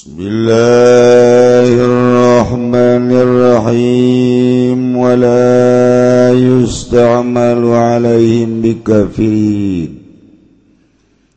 [0.00, 9.90] بسم الله الرحمن الرحيم ولا يستعمل عليهم بكافرين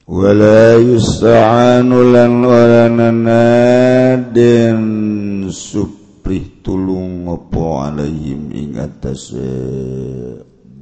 [0.07, 4.79] ولا يستعان لن ولا ننادن
[5.51, 9.43] suprih tulung opo alaihim ing atase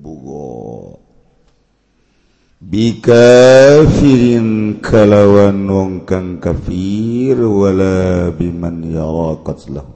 [0.05, 1.01] bugo.
[2.61, 9.87] Bikafirin kalawan wong kang kafir wala biman yara qatlah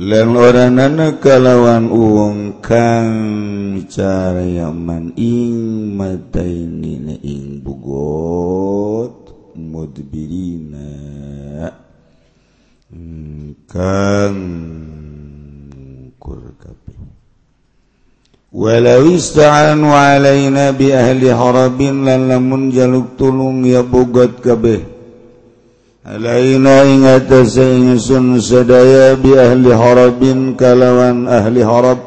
[0.00, 10.92] lan oranana kalawan wong kang cara yaman ing mataini ing bugot mudbirina.
[12.92, 14.38] Hmm, kang
[18.56, 24.80] walau ista'anu alaina bi ahli harabin lan lamun jaluk tulung ya bogot kabeh
[26.08, 32.00] alaina ing atase ingsun sadaya bi ahli harabin kalawan ahli harab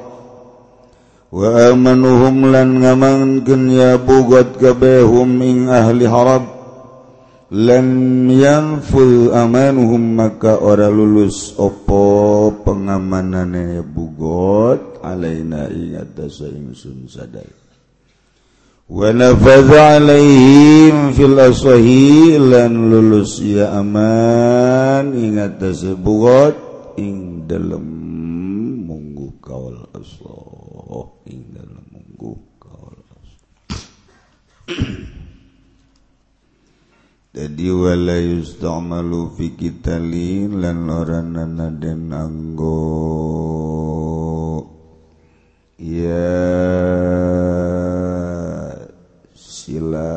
[1.30, 6.59] wa amanuhum lan ngamankeun ya bogot kabeh hum ing ahli harab
[7.50, 17.50] lan yang full amanuhum maka ora lulus opo pengamanane bugot alaina ing atas ingsun sadai.
[18.90, 26.54] Wa nafadha alaihim fil asahi lan lulus ya aman ing atas bugot
[27.02, 27.86] ing dalem
[28.86, 33.42] munggu kaul aslah ing dalem munggu kaul aslah
[37.30, 42.82] jadi wala yustamalu fi kitalin lan ora nana den anggo.
[45.78, 46.26] Ya
[49.38, 50.10] sila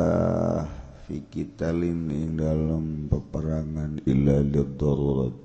[1.04, 5.36] fikitalin dalam peperangan ila darurat.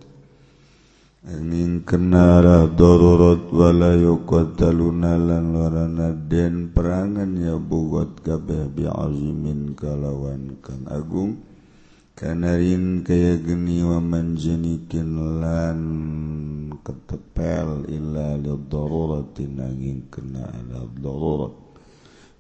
[1.28, 10.56] Angin kenara darurat wala yuqataluna lan warana den perangan ya bugot kabeh bi azimin kalawan
[10.64, 11.47] kang agung
[12.18, 15.82] Kanarin kaya geni wamanjenikin lan
[16.82, 21.54] ketepel illa liddaruratin angin kena ala darurat.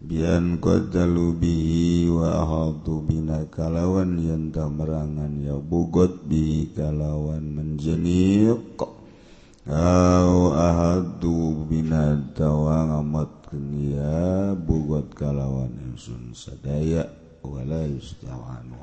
[0.01, 10.57] Bian qadalu bihi wa ahadu bina kalawan yang merangan ya bugot bi kalawan menjenik au
[10.57, 17.05] ahadu bina tawa ngamatkeun ya bugot kalawan ingsun sadaya
[17.45, 18.77] wala yustawanu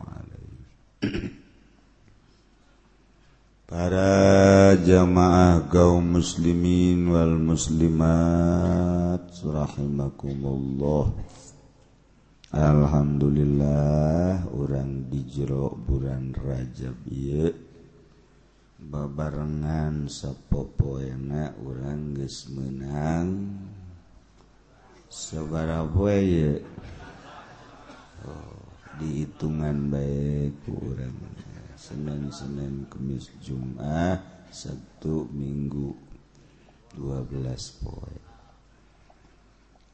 [3.70, 4.12] para
[4.80, 11.12] jamaah kaum muslimin wal muslimat rahimakumullah.
[12.54, 17.50] Alhamdulillah orang di dijero bulan Rajab ye
[18.78, 23.58] babarengan sapopoena orang geus menang
[25.10, 26.62] sabaraha poe ye
[28.22, 28.63] oh.
[28.98, 31.16] Dihitungan baik kurang.
[31.74, 35.92] Senin Senin Kamis Jumat Sabtu Minggu
[36.96, 38.22] 12 poin.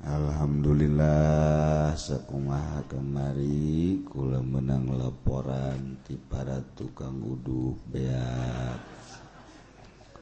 [0.01, 8.81] Alhamdulillah sekumaha kemari kula menang laporan di para tukang uduh beak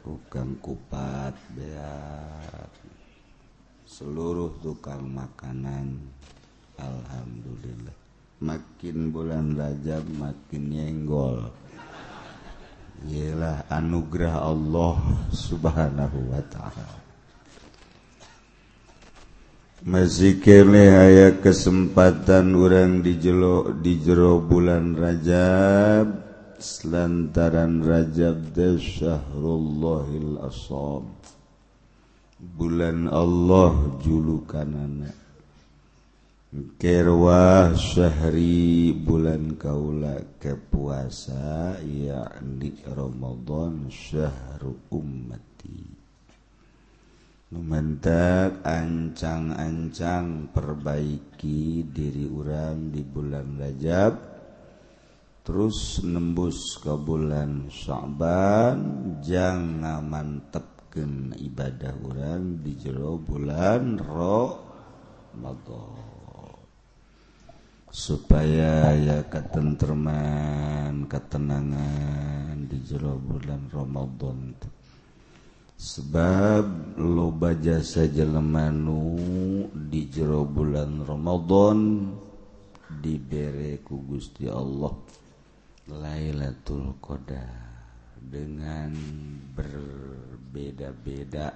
[0.03, 2.71] tukang kupat beak
[3.87, 6.11] seluruh tukang makanan
[6.75, 8.08] Alhamdulillah
[8.39, 11.51] makin bulan Rajab makin nyenggol.
[13.07, 14.99] Ialah anugerah Allah
[15.31, 16.89] subhanahu Wa ta'ala.
[19.87, 26.07] Masih kene aya kesempatan orang di jelo di jero bulan Rajab
[26.59, 31.15] selantaran Rajab de syahrullahil asam
[32.39, 35.18] bulan Allah julukan anak
[36.49, 45.93] Kerwah Syahri bulan Kaula kepuasa yakni Ramadan Syahru Ummati.
[47.53, 54.13] Mementak ancang-ancang perbaiki diri urang di bulan Rajab
[55.45, 66.09] Terus nembus ke bulan Syaban Jangan mantepkan ibadah urang di jero bulan Ramadan.
[67.89, 74.53] supaya ya ketenterman ketenangan di jero bulan Ramadan.
[75.79, 79.15] Sebab loba jasa jelemanu
[79.71, 82.11] di jero bulan Ramadan
[82.99, 84.91] dibere ku Gusti Allah
[85.89, 87.71] Lailatul Qadar
[88.19, 88.91] dengan
[89.55, 91.55] berbeda-beda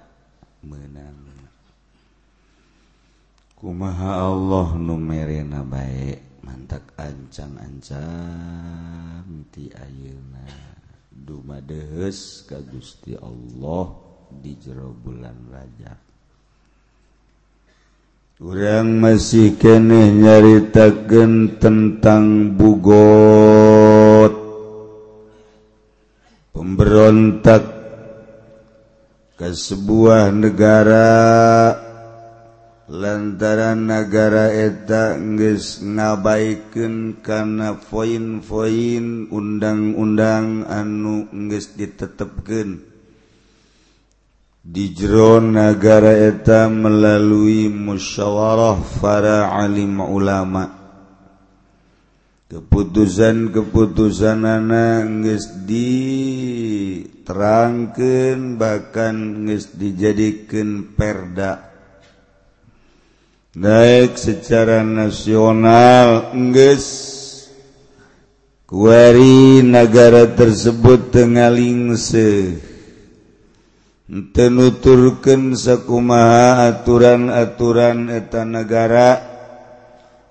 [0.63, 1.42] menang.
[3.63, 7.87] kumaha Allah numerena baik mantak ancang-ancam
[9.55, 10.43] ti ayeuna
[11.07, 13.87] dumadeus ka Gusti Allah
[14.35, 15.95] di jero bulan Rajab.
[18.43, 24.35] Urang masih keneh nyaritakeun tentang bugot.
[26.51, 27.63] Pemberontak
[29.39, 31.07] ke sebuah negara
[32.93, 42.93] lantaran negara eta geus ngabaikeun kana poin-poin undang-undang anu geus ditetepkeun.
[44.63, 50.69] Di jero negara eta melalui musyawarah para alim ulama.
[52.53, 61.72] Keputusan-keputusanana geus diterangkeun bahkan geus dijadikeun perda.
[63.53, 67.13] naik secara nasional engges
[68.65, 72.57] kuari negara tersebut tengalingse.
[74.09, 79.21] Tenuturken sakumaha aturan-aturan eta negara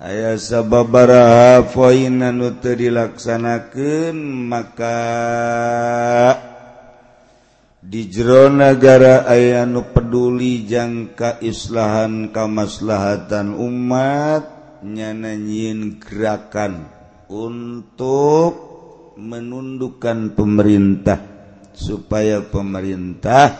[0.03, 4.17] aya sababaraha poin anu dilaksanakan dilaksanakeun
[4.51, 4.99] maka
[7.83, 14.43] di jeronagara aya nu peduli jangka islahan kamaslahatan umat
[14.87, 16.87] nyananyiin gerakan
[17.27, 18.71] untuk
[19.19, 21.19] menundukkan pemerintah
[21.75, 23.51] supaya pemerintah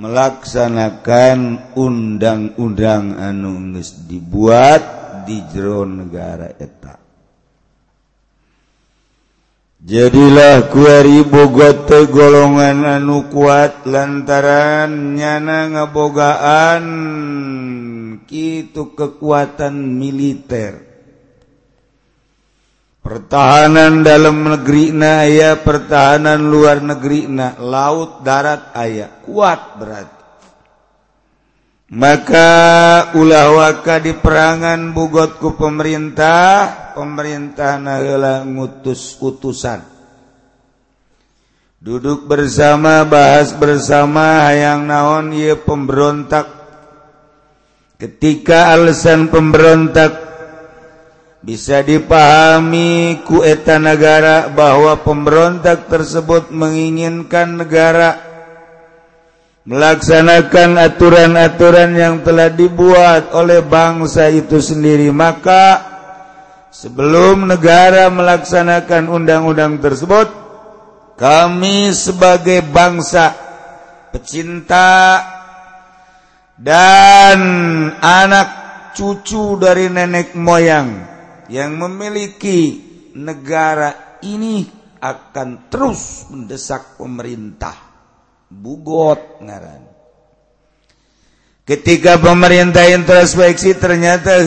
[0.00, 3.76] melaksanakan undang-undang anu
[4.08, 4.82] dibuat
[5.28, 7.07] di jero negara etak
[9.78, 16.84] jadilah kuariboga te golongan anu kuat lantaran nyana ngabogaan
[18.28, 20.84] gitu kekuatan militer.
[22.98, 29.08] Pertahanan dalam negeri na aya pertahanan luar negeri na laut darat aya.
[29.24, 30.17] Kuat berarti.
[31.88, 32.50] maka
[33.16, 39.80] ulah waka diperangan bugotku pemerintah pemerintah nahela ngutus utusan.
[41.78, 46.58] Duduk bersama bahas bersama hayang naon ye pemberontak.
[48.02, 50.10] Ketika alasan pemberontak
[51.38, 58.27] bisa dipahami kueta negara bahwa pemberontak tersebut menginginkan negara.
[59.68, 65.84] Melaksanakan aturan-aturan yang telah dibuat oleh bangsa itu sendiri maka
[66.72, 70.32] sebelum negara melaksanakan undang-undang tersebut
[71.20, 73.36] kami sebagai bangsa
[74.08, 75.20] pecinta
[76.56, 77.40] dan
[78.00, 78.48] anak
[78.96, 81.04] cucu dari nenek moyang
[81.52, 82.80] yang memiliki
[83.20, 84.64] negara ini
[84.96, 87.87] akan terus mendesak pemerintah
[88.48, 89.88] bugot ngaran.
[91.68, 94.40] Ketika pemerintah introspeksi ternyata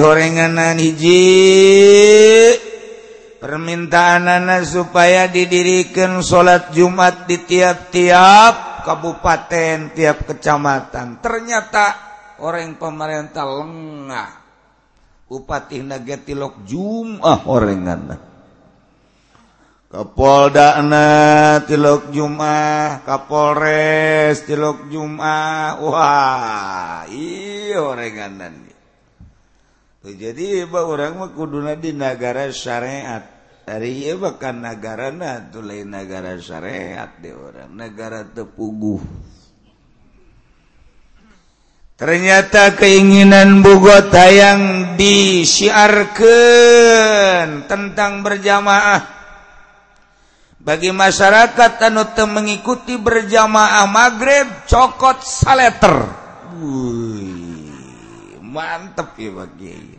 [0.00, 1.20] horenganan hiji.
[3.38, 11.22] Permintaan anak supaya didirikan sholat Jumat di tiap-tiap kabupaten tiap kecamatan.
[11.22, 11.84] Ternyata
[12.42, 14.30] orang pemerintah lengah.
[15.28, 18.27] Upati nagetilok Juah orengan
[19.88, 28.68] Kapoldana tilok Jumaah Kapolres tilok Jumaah Wah iyo renganan
[29.98, 33.26] Tuh, jadi ba orang mah kuduna di negara syariat.
[33.66, 37.74] Dari ieu bahkan negara na tuh lain negara syariat di orang.
[37.74, 39.02] Negara tepuguh.
[41.98, 46.06] Ternyata keinginan Bogota yang disiarkan
[47.66, 49.17] tentang berjamaah.
[50.68, 55.96] bagi masyarakat anu mengikuti berjamaah maghrib cokot saleter.
[56.60, 59.96] Wuih, mantep ya bagi.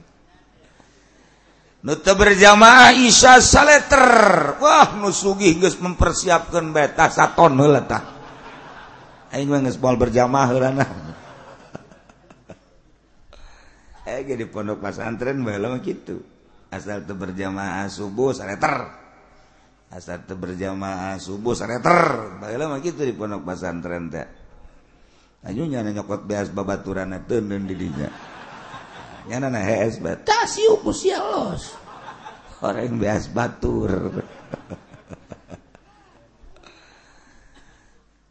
[1.81, 4.05] Nuta berjamaah isya saleter.
[4.61, 8.05] Wah nu sugih geus mempersiapkeun beta saton heula tah.
[9.33, 10.85] Aing mah geus berjamaah heulana
[14.09, 16.21] eh di pondok pesantren bae mah kitu.
[16.69, 18.98] Asal teu berjamaah subuh saleter
[19.89, 22.37] asal berjamaah subuh sareter.
[22.81, 24.27] Gitu di pondok pasantren teh.
[25.45, 28.11] Ajunya nyokot beas babaturan tenen didinya
[29.29, 31.77] nyana na hes bat tasiu kusialos
[32.65, 34.09] orang beas batur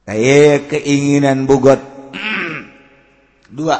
[0.08, 1.78] kayak keinginan bugot.
[3.56, 3.76] Dua.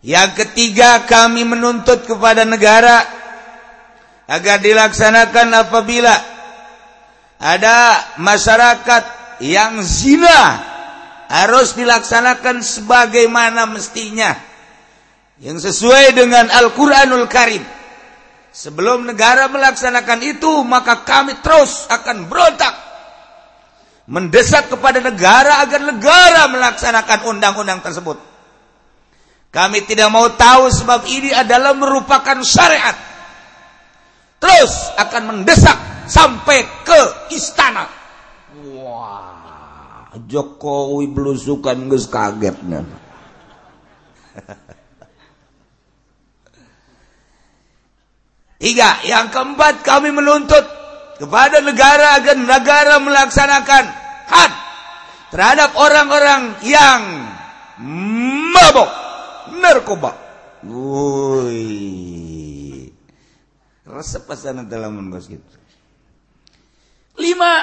[0.00, 3.04] Yang ketiga kami menuntut kepada negara
[4.30, 6.35] agar dilaksanakan apabila
[7.36, 9.04] ada masyarakat
[9.44, 10.64] yang zina
[11.28, 14.32] harus dilaksanakan sebagaimana mestinya.
[15.36, 17.60] Yang sesuai dengan Al-Quranul Karim.
[18.56, 22.72] Sebelum negara melaksanakan itu maka kami terus akan berontak.
[24.08, 28.16] Mendesak kepada negara agar negara melaksanakan undang-undang tersebut.
[29.52, 32.96] Kami tidak mau tahu sebab ini adalah merupakan syariat.
[34.40, 37.00] Terus akan mendesak sampai ke
[37.34, 37.86] istana
[38.74, 42.80] wah Jokowi belusukan gus kagetnya
[48.56, 50.64] Tiga, yang keempat kami menuntut
[51.20, 53.84] kepada negara agar negara melaksanakan
[54.26, 54.52] had
[55.28, 57.00] terhadap orang-orang yang
[58.50, 58.90] mabok
[59.60, 60.16] narkoba.
[60.64, 61.62] Woi.
[63.86, 65.44] Resep pesanan dalam gitu.
[67.20, 67.54] lima.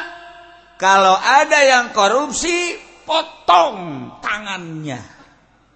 [0.77, 2.75] Kalau ada yang korupsi
[3.07, 4.99] potong tangannya.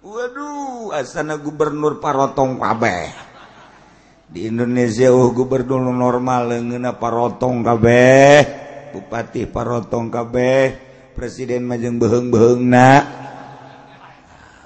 [0.04, 3.10] Waduh asana gubernur parotong kabeh.
[4.28, 8.36] Di Indonesia uh, gubernur normal leungeuna parotong kabeh.
[8.92, 10.86] Bupati parotong kabeh.
[11.16, 12.90] Presiden majeng beheng-behengna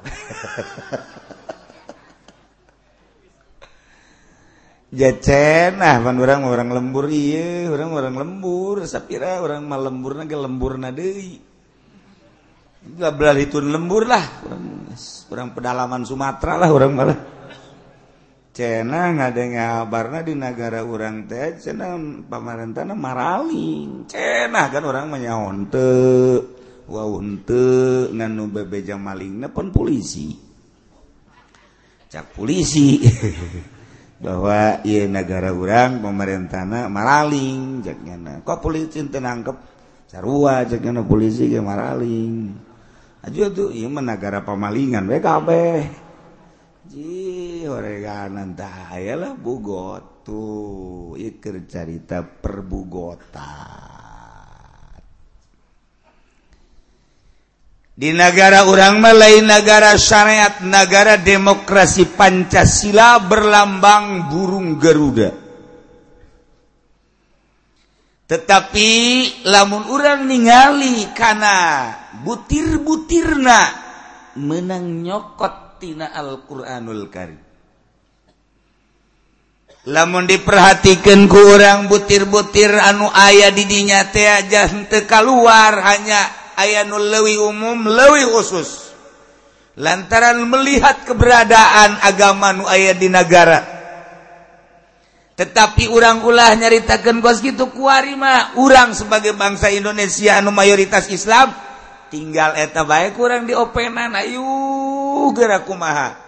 [4.93, 10.37] jecen nah pan orang orang lembur iya orang orang lembur sapira orang mal lembur naga
[10.37, 11.41] lembur nadei
[12.83, 14.93] gak belalitun lembur lah orang,
[15.33, 17.19] orang pedalaman Sumatera lah orang malah.
[18.53, 21.97] Cena ngade ngabarna di negara orang teh cena
[22.29, 25.89] pamarentana maraling cena kan orang menyahonte
[26.85, 30.37] waunte nganu bebeja malingna pun polisi.
[32.13, 33.01] Cak polisi.
[34.23, 39.57] bahwa ia negara urang pemerintahna maraling jaknya kok polisi tenangkep
[40.07, 42.55] sarua jaknya polisi ke maraling.
[43.23, 45.89] Aja tuh ieu mah negara pemalingan we kabeh.
[46.91, 51.15] Ji horeganan tah lah bugot tuh.
[51.19, 53.82] Ieu keur carita perbugotan.
[57.93, 65.31] di negara orang melain negara syariat negara demokrasi Pancasila berlambang burung Garuda.
[68.33, 68.91] Tetapi
[69.45, 71.93] lamun orang ningali karena
[72.25, 73.61] butir-butirna
[74.41, 77.41] menang nyokot tina Al-Quranul Karim.
[79.93, 84.71] Lamun diperhatikan ku orang butir-butir anu ayah didinya teh aja
[85.05, 88.95] keluar hanya aya nu lewi umum lewi khusus.
[89.75, 93.83] Lantaran melihat keberadaan agama nu aya di negara
[95.33, 101.51] tetapi urang-ulah nyaritakan bos gitu kuarima urang sebagai bangsa Indonesia anu mayoritas Islam
[102.13, 104.45] tinggal eta baik kurang di openan ayu
[105.33, 106.21] gerak kumaha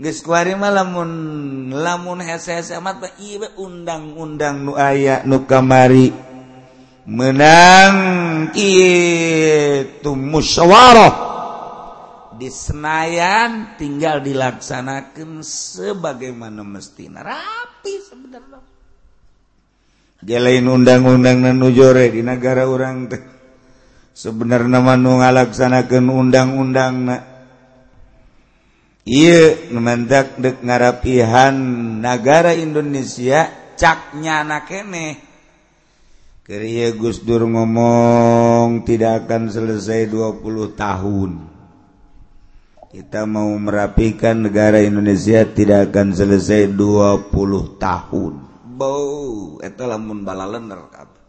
[0.00, 1.12] geus kuarima lamun
[1.76, 6.35] lamun hese-hese amat ieu undang-undang nu aya nu kamari.
[7.06, 7.94] menang
[8.58, 11.24] itu musyawarah.
[12.36, 18.60] Di Senayan tinggal dilaksanakan sebagaimana mestinya rapi sebenarnya.
[20.20, 23.22] Gelain undang-undang nanujore di negara orang teh.
[24.12, 27.16] Sebenarnya manu ngalaksanakan undang-undang na.
[29.06, 31.54] Iya nemendak dek ngarapihan
[32.02, 33.48] negara Indonesia
[33.78, 35.25] caknya anak keneh
[36.46, 41.30] Kriya Gus Dur ngomong tidak akan selesai 20 tahun.
[42.86, 48.32] Kita mau merapikan negara Indonesia tidak akan selesai 20 tahun.
[48.78, 51.22] Bau, itu lamun balalener kabeh.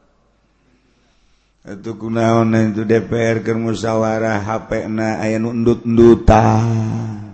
[1.82, 7.26] Itu kunaon itu DPR ke musyawarah HP-na aya nundut endut-endutan.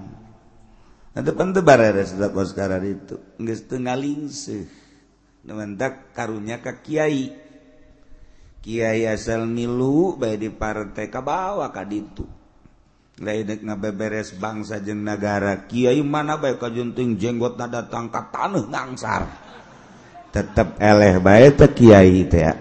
[1.20, 3.20] Eta pentebar ada sedap sekarang itu.
[3.44, 4.72] Nggak setengah ngalingseuh.
[5.44, 7.43] Nementak karunya ke kiai.
[8.64, 12.24] Kyai asal milu bay di partai kabawa kaditu
[13.22, 19.24] lain ngabeberes bangsa jeng negara Kiai mana baik kajunting jenggot nada tangkat tanah ngangsar.
[20.34, 22.42] Tetap eleh baik teh Kiai teh.
[22.42, 22.54] Ya.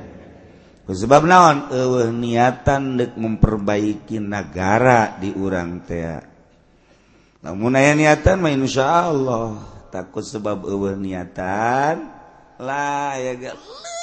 [0.92, 1.72] sebab naon?
[1.72, 6.20] Eueuh niatan dek memperbaiki negara di urang teh.
[7.40, 9.56] Namun aya niatan mah insya Allah.
[9.88, 12.12] Takut sebab eueuh niatan.
[12.60, 14.01] Lah ya galuh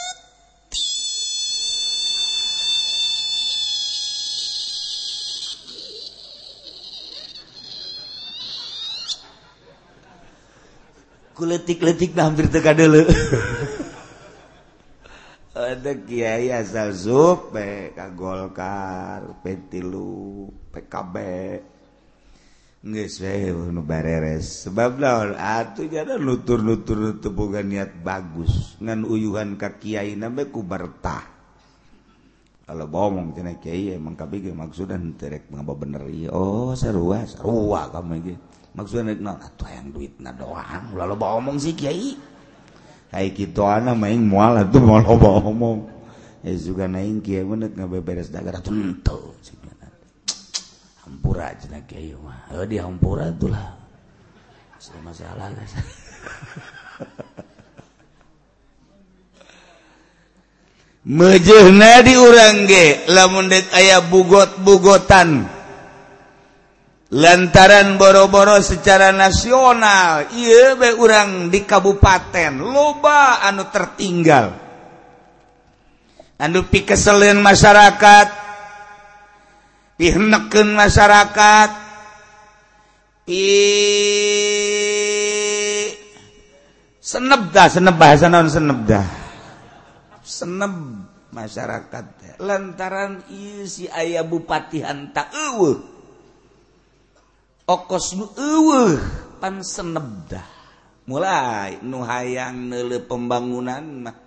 [11.40, 13.08] kuletik-letik hampir teka dulu
[15.60, 21.16] Ada Kiai asal sup, PK Golkar, Petilu, PKB.
[22.80, 23.10] Nggak
[23.68, 24.64] nu bareres.
[24.64, 28.80] Sebab lawan atuh jadi nutur-nutur tebogan niat bagus.
[28.80, 31.39] Ngan uyuhan ka Kiai nambe ku bertah.
[32.70, 36.06] kalau bohong cina kiai emang kabeh maksudnya terek ngapa bener?
[36.06, 38.36] Iya oh sarua sarua kamu ge
[38.78, 40.94] maksudna non atuh duit duitna doang.
[40.94, 42.14] Lalu bohong sih kiai.
[43.10, 45.90] Hai kitu ana maing moal atuh moal bohong.
[46.46, 49.34] Ya juga naik kiai meunit ngabeberes dagar tentu
[51.02, 52.54] hampura cenah kiai mah.
[52.54, 53.82] Oh di hampura tuh lah
[55.02, 55.74] masalah guys.
[61.08, 65.60] mejehna diurangge lamun aya bugot-bugotan.
[67.10, 74.54] Lantaran boro-boro secara nasional iya be urang di kabupaten loba anu tertinggal.
[76.38, 78.28] Anu pikeselen masyarakat
[79.98, 81.70] pihnekeun masyarakat
[83.26, 83.46] pi
[87.02, 89.29] senebda seneb bahasa naon senebda
[90.30, 90.74] seneb
[91.34, 95.34] masyarakat lantaran isi ayah bupatihan tak
[97.70, 98.18] okos
[99.40, 100.48] pan seneb dah.
[101.10, 104.18] Mulai nu hayang neule pembangunan mah.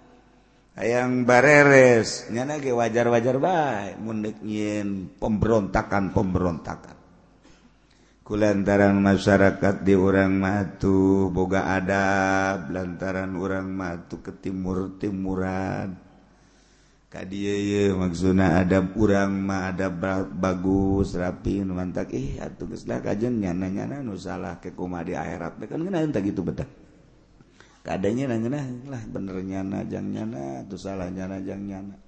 [0.73, 4.25] Hayang bareres nyana ge wajar-wajar bae mun
[5.21, 7.02] pemberontakan-pemberontakan.
[8.33, 11.29] kulantaran masyarakat di orang matu.
[11.29, 16.01] Boga adab lantaran orang matu ke timur timuran
[17.13, 20.01] kadieu maksudna adab urang ma adab
[20.33, 22.09] bagus rapi mantak.
[22.17, 25.61] Ih eh, atuh geus lah kajen nyana-nyana nu salah ke kumaha di akhirat.
[25.69, 26.65] Kan ngeunah teh gitu betah.
[27.85, 32.01] Kadangnya ngeunah lah bener nyana jang nyana tuh salah nyana jang nyana.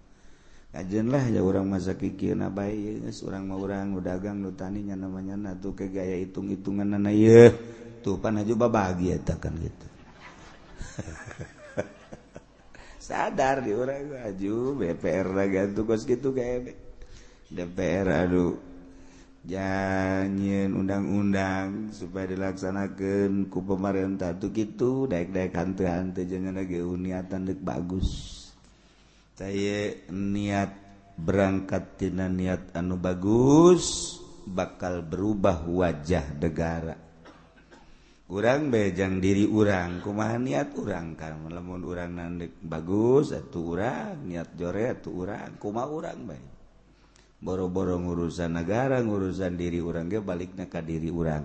[0.74, 5.52] ajenlah ya orang masa kikir na baik orang mau orang dagang nu taninya namanya na
[5.54, 7.54] tuh ke gaya hitung hitungan nana ye
[8.02, 9.86] tuh pan aja bahagia takkan gitu.
[13.06, 16.74] Sadar di orang aju BPR lagi tuh kos gitu kayak
[17.48, 18.74] DPR aduh.
[19.44, 28.43] Janyin undang-undang supaya dilaksanakan ku pemerintah tuh gitu daik-daik hantu-hantu jangan lagi uniatan dek bagus.
[29.34, 30.70] tay niat
[31.18, 34.16] berangkat tina niat anu bagus
[34.46, 36.96] bakal berubah wajah negara.
[38.24, 41.12] Kurang bejang diri urang kumaha niat urang?
[41.14, 46.54] Kan Lamun urang nandek bagus atau urang niat jore atau urang kumaha urang baik
[47.44, 51.44] boro-boro urusan negara urusan diri urang ge baliknya ke diri urang.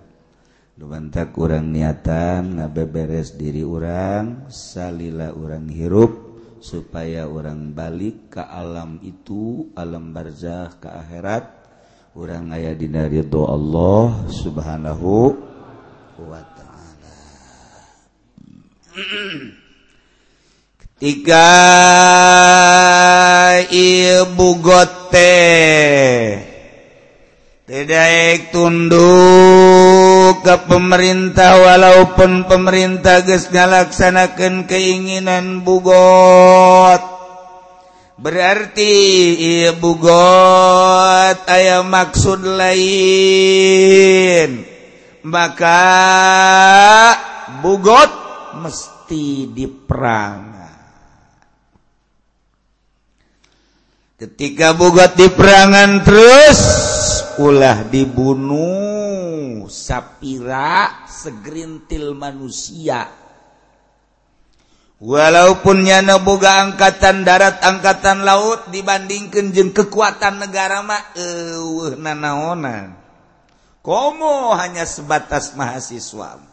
[0.80, 6.29] Lumantak kurang niatan ngabe beres diri urang salila urang hirup
[6.60, 11.44] supaya orang balik ke alam itu alam barzah ke akhirat
[12.14, 15.34] orang ayah di ridho Allah subhanahu
[16.20, 17.16] wa ta'ala.
[20.76, 21.48] Ketika
[23.72, 25.48] ibu gote
[27.64, 29.69] tidak tunduk.
[30.40, 37.00] Ke pemerintah walaupun pemerintah guysnya laksanakan keinginan bugot.
[38.20, 38.92] Berarti
[39.64, 42.90] Ibugot aya maksud lain.
[45.24, 45.80] Maka
[47.64, 48.12] bugot
[48.60, 50.50] mesti diperang
[54.20, 56.60] ketika bogat di perangan terus
[57.40, 58.99] ulah dibunuh
[59.70, 63.08] sapira segerintil manusia.
[65.00, 73.00] Walaupun nyana boga angkatan darat angkatan laut dibandingkan jeng kekuatan negara mah uh, nanaonan
[73.80, 76.44] komo hanya sebatas mahasiswa.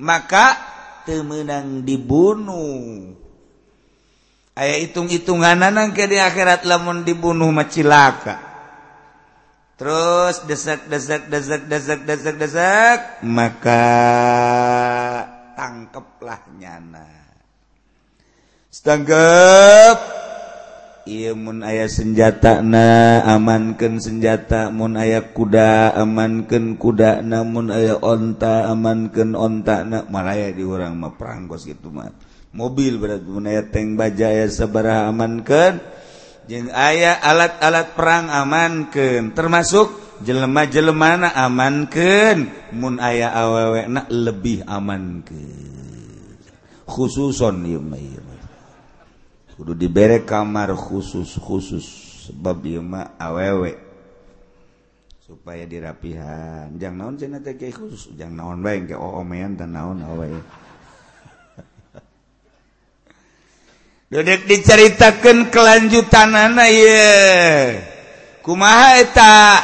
[0.00, 0.46] Maka
[1.04, 3.12] temenang dibunuh.
[4.56, 8.47] Ayaah hitung-hitungan anang ke di akhirat lamun dibunuh macilaka
[9.78, 13.86] terus desak desak desak desak desak desak maka
[15.54, 17.06] tangkeplah nyana.
[18.78, 19.98] Tanggap
[21.08, 29.32] Imun ayah senjata na amankan senjata mun ayah kuda amankan kuda namun ayah onta amankan
[29.32, 32.12] onta na malaya di orang mah perang gitu mah.
[32.52, 35.80] Mobil berarti mun ayah tank baja ayah sabaraha amankan
[36.48, 39.92] Jeng ayah alat-alat perang amanken termasuk
[40.24, 45.36] jelemah-jelemana amanken mun ayah awewek nak lebih aman ke
[46.88, 48.00] khususon ieu mah
[49.60, 51.84] kudu dibere kamar khusus khusus
[52.32, 53.88] sebab ieu mah awewek
[55.28, 56.72] supaya dirapihan.
[56.80, 58.16] Jangan naon cenah teh khusus?
[58.16, 60.40] Jangan naon bae engke oomean dan naon awewe?
[64.08, 66.72] Dedek diceritakan kelanjutan anak
[68.40, 69.60] kumaha eta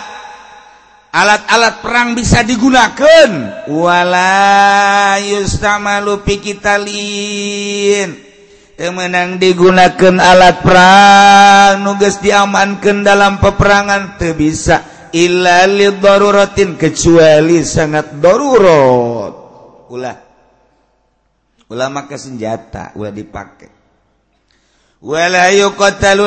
[1.16, 3.28] alat-alat perang bisa digunakan
[3.72, 8.20] wala yustamalu pikitalin.
[8.76, 15.64] Temenang digunakan alat perang nugas diamankan dalam peperangan teu bisa illa
[16.04, 19.32] daruratin kecuali sangat darurat.
[19.88, 20.16] Ulah.
[21.64, 23.73] Ulah maka senjata ulah dipakai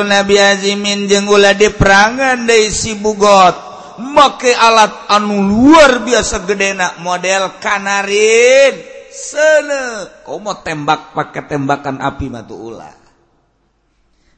[0.06, 8.74] nabimin jenggula di perangan sibugot make alat anu luar biasa gedenak model Kanarin.
[9.10, 12.94] Sene kau mau tembak pakai tembakan api matu ulah.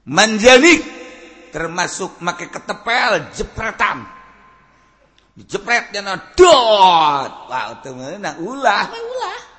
[0.09, 0.81] Menjadi
[1.53, 4.09] termasuk make ketepel jepretan.
[5.37, 7.33] Dijepret dan dot.
[7.50, 8.88] Wow temen ulah.
[8.88, 9.49] Ulah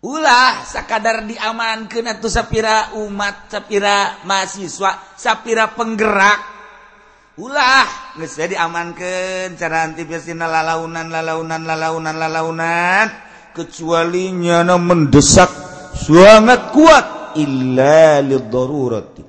[0.00, 6.40] ulah sakadar diaman kena tuh sapira umat sapira mahasiswa sapira penggerak.
[7.40, 13.06] Ulah nggak saya diamankan cara antipiasina lalaunan lalaunan lalaunan lalaunan.
[13.50, 15.50] Kecuali nyana mendesak
[15.98, 19.26] sangat kuat illa lidarurati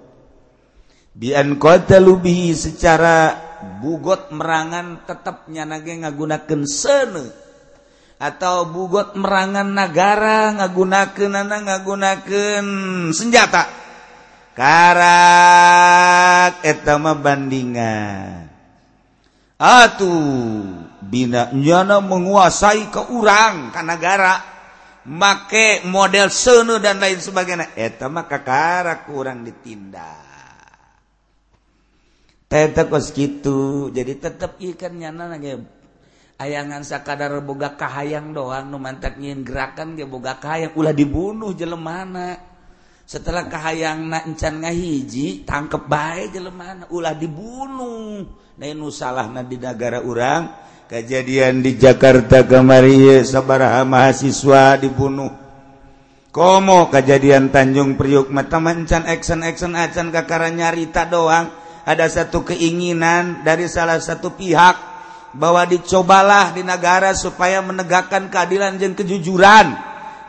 [1.21, 3.37] bian qatalu bihi secara
[3.81, 7.29] bugot merangan tetap nyana ge ngagunakeun seuneu.
[8.21, 12.65] Atau bugot merangan negara ngagunaken anak ngagunaken
[13.17, 13.65] senjata.
[14.53, 18.45] Karat etama bandingan.
[19.57, 20.69] Atuh
[21.01, 24.37] binaknyana menguasai ke urang ke negara
[25.09, 27.73] make model senu dan lain sebagainya.
[27.73, 30.29] Etama kakara kurang ditindak.
[32.45, 35.25] Tetap kos gitu jadi tetap ikan nyana
[36.41, 40.73] ayangan sakadar boga kahayang doang nu mantak nyin gerakan ge boga kahayang.
[40.73, 42.49] Ulah dibunuh jelemana.
[43.05, 46.89] Setelah kahayang na encan ngahiji tangkep baik jelemana.
[46.89, 48.25] Ulah dibunuh.
[48.57, 50.49] Lain nu salah na di negara urang
[50.89, 55.31] kejadian di Jakarta kemari sabaraha mahasiswa dibunuh.
[56.31, 61.51] Komo kejadian Tanjung Priuk mata mancan action action acan kakara nyarita doang.
[61.81, 64.90] Ada satu keinginan dari salah satu pihak.
[65.31, 69.67] Bahwa dicobalah di negara supaya menegakkan keadilan dan kejujuran.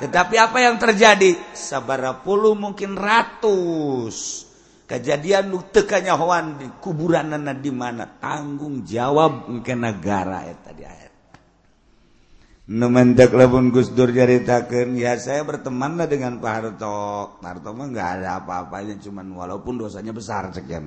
[0.03, 1.39] Tetapi apa yang terjadi?
[1.55, 4.47] Sabarapuluh mungkin ratus
[4.93, 7.33] kejadian lu tekanya hewan di kuburan
[7.65, 11.13] di mana tanggung jawab mungkin negara ya tadi ayat.
[12.63, 16.99] Numentek labun Gus Dur jaritakeun ya saya berteman lah dengan Pak Harto.
[17.43, 20.87] Pak Harto mah nggak ada apa-apanya cuman walaupun dosanya besar sekian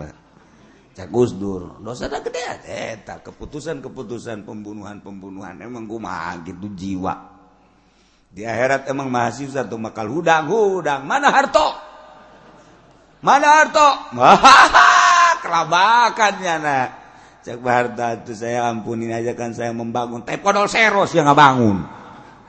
[1.03, 1.83] Gus Dur.
[1.83, 7.35] Dosa ada gede eta keputusan-keputusan pembunuhan-pembunuhan emang kumaha gitu jiwa.
[8.31, 11.03] Di akhirat emang mahasiswa tuh bakal hudang hudang.
[11.03, 11.75] Mana harto?
[13.19, 13.89] Mana harto?
[15.43, 16.89] Kelabakannya nak
[17.43, 21.77] cek harta itu saya ampunin aja kan saya membangun tepodol seros yang nggak bangun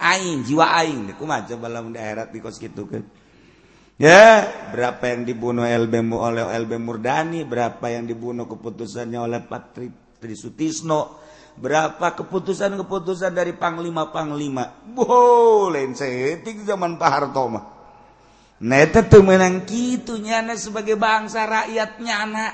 [0.00, 3.04] aing jiwa aing deh kumaha coba lamun di akhirat di kos gitu kan?
[3.96, 4.44] Ya,
[4.76, 9.88] berapa yang dibunuh LB oleh LB Murdani, berapa yang dibunuh keputusannya oleh Pak Tri,
[10.20, 11.16] Tri Sutisno,
[11.56, 14.84] berapa keputusan-keputusan dari panglima-panglima.
[14.92, 17.64] Boleh setik zaman Pak Harto mah.
[18.56, 22.48] Nah itu tuh menang gitu nyana sebagai bangsa rakyat nyana.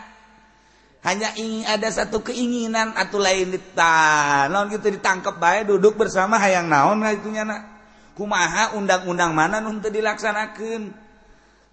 [1.03, 4.47] Hanya ingin ada satu keinginan atau lain ditan.
[4.47, 7.67] Lawan gitu ditangkap baik duduk bersama hayang naon lah itu nyana.
[8.15, 11.02] Kumaha undang-undang mana untuk dilaksanakan.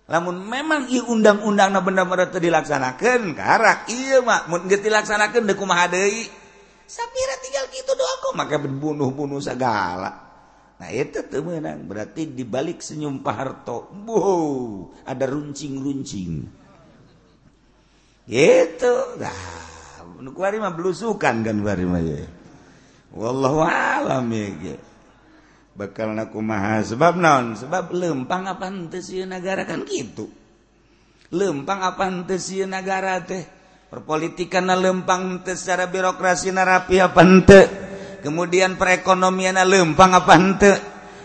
[0.10, 3.86] namun memang I undang-undang na benda mere dilaksanakan karak.
[3.94, 6.26] Iya mak mun dilaksanakan dekumai
[6.90, 10.10] Sapira tinggal gitu doang kok maka bunuh-bunuh segala.
[10.82, 16.50] Nah itu temenang berarti dibalik senyum Pak Harto wow ada runcing-runcing.
[18.26, 18.94] Gitu.
[19.22, 19.42] Nah
[20.58, 22.02] mah belusukan kan kuari mah
[23.14, 24.89] wallahu alam ya gitu
[25.80, 30.28] bakal naku maha sebab non sebab lempang apa negara kan gitu.
[31.32, 32.12] Lempang apa
[32.68, 33.48] negara teh?
[33.88, 37.62] Perpolitikan lempang te secara birokrasi narapi apa ente?
[38.20, 40.74] Kemudian perekonomian lempang apa ente?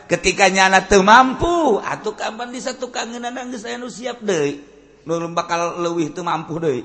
[0.04, 4.60] Ketika nyana ah, tuh mampu atau kapan di satu kangenan geus aya nu siap deh,
[5.08, 6.84] nu bakal lebih tuh mampu deh,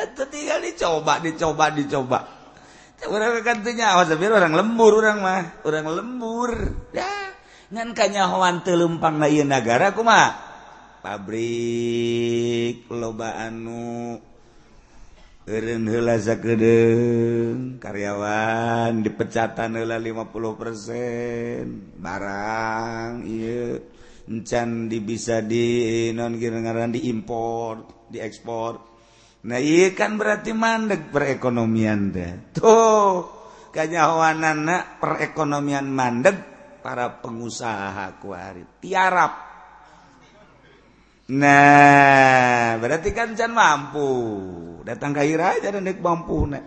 [0.00, 2.37] atuh tinggal dicoba dicoba dicoba.
[3.06, 5.42] orang gantinya awas biar orang lembur orang mah.
[5.62, 6.50] Orang lembur.
[6.90, 7.30] Ya
[7.68, 10.32] ngan kanyahoan telumpang na negara kuma
[11.04, 14.16] pabrik loba anu
[15.44, 21.62] eren heula sakedeung karyawan dipecatan heula 50 persen.
[22.00, 23.78] Barang iya
[24.28, 28.97] encan di bisa di non kira ngaran diimpor diekspor
[29.48, 32.52] Nah iya kan berarti mandek perekonomian deh.
[32.52, 33.24] Tuh
[33.72, 36.36] kanyawanan perekonomian mandek
[36.84, 39.32] para pengusaha kuari tiarap.
[41.32, 44.08] Nah berarti kan can mampu
[44.84, 46.64] datang ke aja dan dek mampu nah.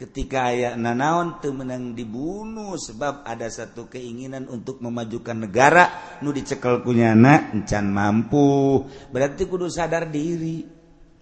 [0.00, 7.52] Ketika ayah nanaon temenang dibunuh sebab ada satu keinginan untuk memajukan negara nu dicekel kunyana
[7.52, 8.80] encan mampu
[9.12, 10.79] berarti kudu sadar diri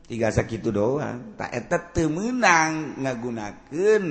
[0.08, 1.36] tiga sakit doang.
[1.36, 4.02] Tak etat temenang ngagunakan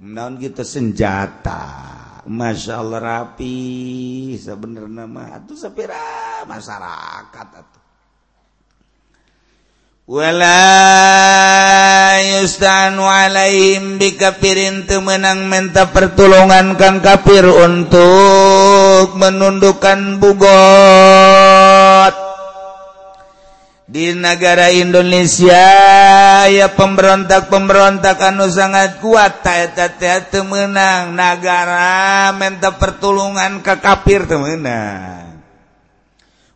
[0.00, 1.64] naon gitu senjata.
[2.24, 3.60] Masya Allah rapi.
[4.40, 7.82] Sebenarnya mah atuh sepira masyarakat atuh.
[10.02, 10.58] Wala
[12.20, 21.71] yustanu alaihim bikafirin temenang minta pertolongan kang kafir untuk menundukkan bugot
[23.92, 25.68] di negara Indonesia
[26.48, 29.44] ya pemberontak-pemberontak anu sangat kuat.
[30.32, 35.44] Temenang negara minta pertolongan ke kafir temenang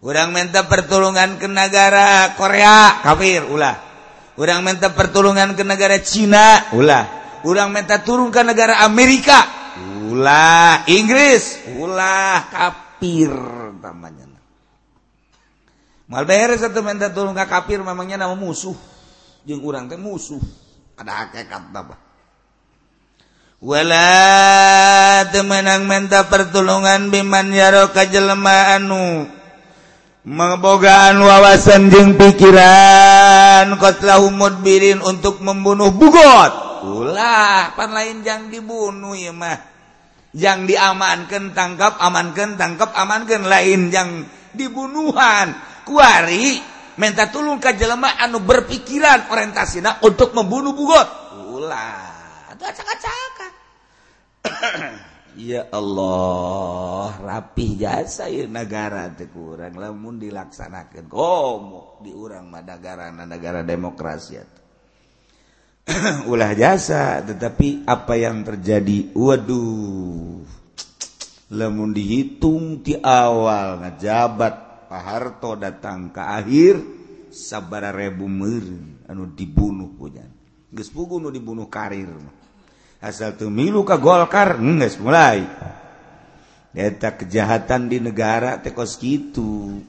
[0.01, 3.85] kurang minta pertolongan ke negara Korea kafir ulah.
[4.33, 7.05] Kurang minta pertolongan ke negara Cina ulah.
[7.45, 9.45] Kurang minta turun ke negara Amerika
[10.09, 10.89] ulah.
[10.89, 12.49] Inggris ulah.
[12.49, 13.35] Kafir
[13.83, 14.26] namanya
[16.07, 18.75] beres satu minta turun nggak kafir memangnya nama musuh.
[19.47, 20.41] Jeng urang teh musuh.
[20.97, 22.07] Ada hakikat apa
[23.67, 29.27] wala temenang minta pertolongan biman yaro kajelma anu.
[30.27, 36.83] Mengebogaan wawasan jeng pikiran kotlahu mudbirin untuk membunuh bugot.
[36.83, 39.55] Ulah pan lain jang dibunuh ya mah.
[40.35, 45.55] Yang diamankan tangkap amankan tangkap amankan lain yang dibunuhan.
[45.87, 46.59] Kuari
[46.99, 51.09] minta tulung ke jelema anu berpikiran orientasi nah untuk membunuh bugot.
[51.55, 53.53] Ulah itu acak-acakan.
[55.37, 59.77] Ya Allah rapih jasa ya negara kurang.
[59.77, 64.41] Lamun dilaksanakan komo di urang mah negara negara demokrasi
[66.33, 69.13] ulah jasa tetapi apa yang terjadi?
[69.13, 70.41] Waduh
[71.61, 76.75] lamun dihitung di awal ngajabat Paharto datang ke akhir
[77.35, 78.63] sabara rebu mer
[79.11, 80.31] anu dibunuh hujan.
[80.71, 82.11] Geus pugu nu dibunuh karir
[83.03, 85.43] asal teu milu ka Golkar geus mulai.
[86.77, 89.81] Eta kejahatan di negara tekos gitu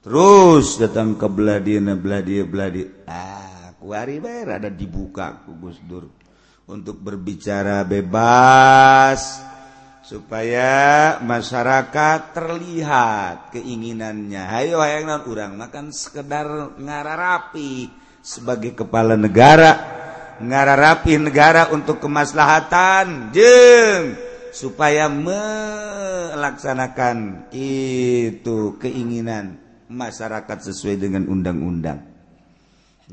[0.00, 6.08] terus datang ke beladieuna beladie beladie ah kuari bae rada dibuka ku Gus Dur
[6.70, 9.49] untuk berbicara bebas.
[10.10, 14.42] Supaya masyarakat terlihat keinginannya.
[14.42, 17.86] Hayo non urang makan sekedar ngara rapi
[18.18, 20.02] sebagai kepala negara
[20.42, 23.30] ngara rapi negara untuk kemaslahatan.
[23.30, 24.18] Jeng!
[24.50, 32.02] Supaya melaksanakan itu keinginan masyarakat sesuai dengan undang-undang.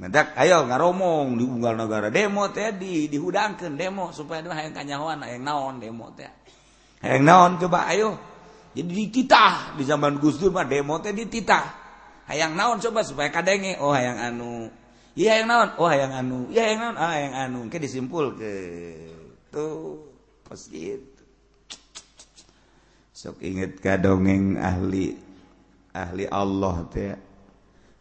[0.02, 5.46] Ngedak ayo ngaromong di unggal negara demo teh di dihudangkan demo supaya yang kanyawan yang
[5.46, 6.47] naon demo teh
[7.02, 8.18] Heng naon coba ayo.
[8.74, 11.66] Jadi dititah di zaman Gus Dur mah demo teh dititah.
[12.30, 14.70] Hayang naon coba supaya kadenge oh hayang anu.
[15.18, 16.38] Iya hayang naon oh hayang anu.
[16.54, 17.60] Iya hayang naon ah hayang anu.
[17.70, 18.52] Ke disimpul ke
[19.50, 20.06] tuh
[20.46, 21.24] pas gitu.
[23.18, 25.18] Sok inget ka dongeng ahli
[25.94, 27.18] ahli Allah teh.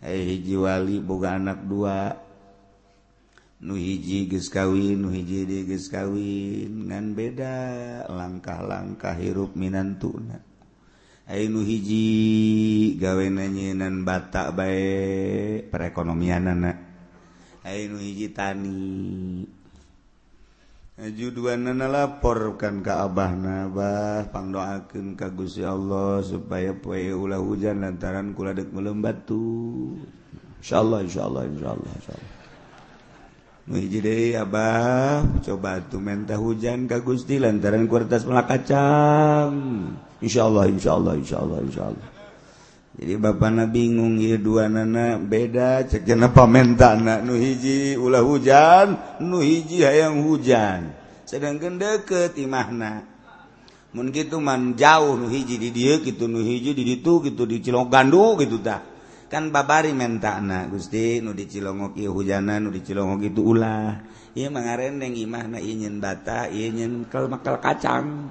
[0.04, 2.12] Hei hiji wali boga anak dua
[3.62, 7.54] nuhiji gekawin nuhiji gekawin ngan beda
[8.10, 10.36] langkah-langkah hirup Minan tuna
[11.26, 12.04] nuhiji
[13.00, 16.86] gawe nanyinan batak baik perekonomian anak
[17.66, 19.42] nu hiji tani.
[20.96, 28.56] Juduan nana laporkan ke Abah nabah pangdoaken kagusi Allah supaya poe ulah hujan lantaran kula
[28.56, 29.92] dek melembatu
[30.64, 32.32] Insyaallah Insyaallah Insyaallah Insyaallah.
[33.66, 39.50] Muhijiri Abah coba tuh mentah hujan ka Gusti lantaran kuartas melakacang.
[40.22, 41.18] Insya Allah Insya Allah
[42.96, 49.20] Jadi bapak na bingung ya dua nana beda cek jeung pamentana nu hiji ulah hujan,
[49.20, 50.94] nuhiji hayang hujan.
[51.26, 53.16] Sedangkan deket imahna.
[53.96, 58.36] mungkin kitu man jauh nuhiji di dia gitu nuhiji di itu gitu di cilong Gandu
[58.36, 58.95] gitu tak
[59.26, 61.18] kan babari mentakna Gusti.
[61.22, 63.98] Nu di Cilongok ieu hujanan nu di Cilongok itu ulah.
[64.36, 68.30] Ieu mangarendeng imah na ingin bata ieu nyen kel makel kacang.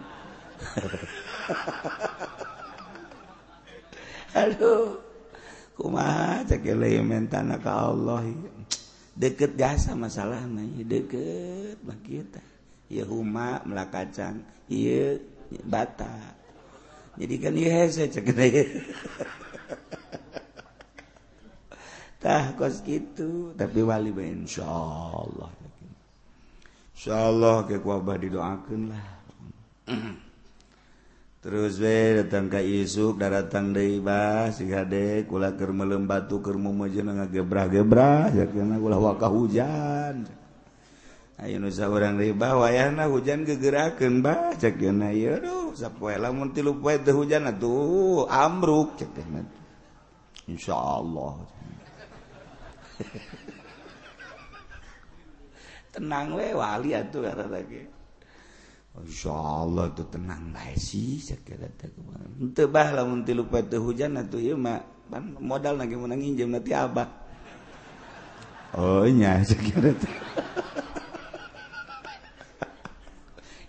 [4.36, 5.00] Aduh
[5.76, 8.24] kumaha cek ieu mentana ka Allah.
[9.16, 12.40] Deket jasa masalahna deket mah kita
[12.92, 14.40] ieu huma melah kacang
[14.72, 15.20] ieu
[15.64, 16.36] bata.
[17.16, 18.28] Jadi kan ieu hese cek
[22.26, 23.54] tah kos gitu.
[23.54, 25.54] Tapi wali be insya Allah
[27.06, 29.06] insya Allah ke kuabah didoakan lah.
[31.46, 36.58] Terus we datang ke Yusuf datang dari bah si gade kula ker melem batu ker
[36.58, 40.26] mumojo ngagebrah-gebrah ya karena kula wakah hujan.
[41.38, 45.14] Ayo nusa orang riba wayahna hujan gegerakeun bah cek kena.
[45.14, 49.46] Ya aduh sapoe lamun tilu poe teh hujan atuh amruk cek kena.
[50.50, 51.55] Insyaallah.
[55.96, 57.96] tenang we wali atuh kata lagi
[58.96, 62.56] Insya Allah tuh tenang bae sih sakira teh kemarin.
[62.56, 64.80] Teu bah lamun ti lupa teu hujan atuh ieu mah
[65.12, 67.04] pan modal lagi menang nginjem nanti abah.
[68.80, 70.16] Oh nya sakira teh.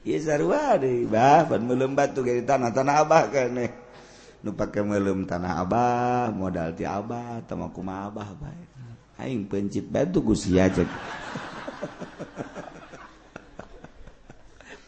[0.06, 3.70] Ieu sarua deui bah pan meuleum batu ge tanah tanah abah keneh.
[4.46, 8.64] Nu pake meuleum tanah abah modal ti abah tamaku mah abah bae.
[9.16, 10.84] Aing pencit batu Gusia aja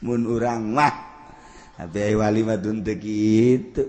[0.05, 1.09] Mun urang mah
[1.79, 3.87] tapi ai wali mah teu kitu.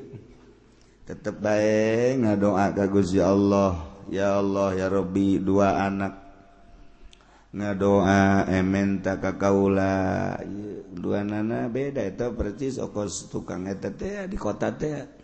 [1.10, 6.14] Tetep bae ngadoa ka Gusti Allah, ya Allah ya Rabbi dua anak.
[7.50, 10.38] Ngadoa emen tak kaula.
[10.94, 15.19] Dua nana beda itu percis okos tukang eta teh di kota teh.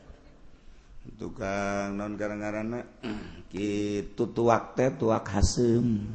[1.15, 2.83] Tukang non garang-garana
[3.51, 6.05] gitu tuak teh tuak hasem.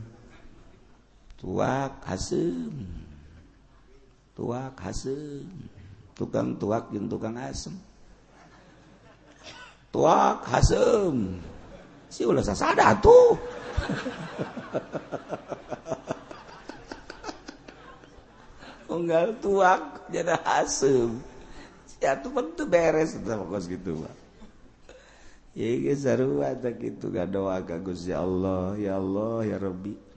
[1.41, 2.73] Tuak hasem.
[4.37, 5.49] Tuak hasem.
[6.17, 7.73] Tukang tuak jeung tukang asem
[9.91, 11.43] tuak hasem.
[12.11, 13.39] Si ulah sasada tuh.
[18.91, 21.23] Unggal tuak jadi hasem.
[22.01, 24.20] Ya tuh pentu beres kos gitu pak
[25.55, 28.79] gitu doa kagusya Allah.
[28.79, 30.11] Ya Allah ya Robbi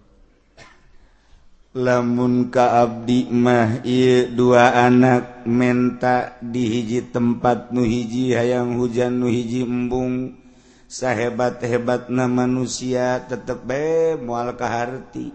[1.73, 3.81] lamun ka Abdi mah
[4.29, 10.37] dua anak menta dihiji tempat nuhiji hayang hujan nuhiji embung.
[10.93, 15.33] Sahebat-hebat na manusia tetep be mual kaharti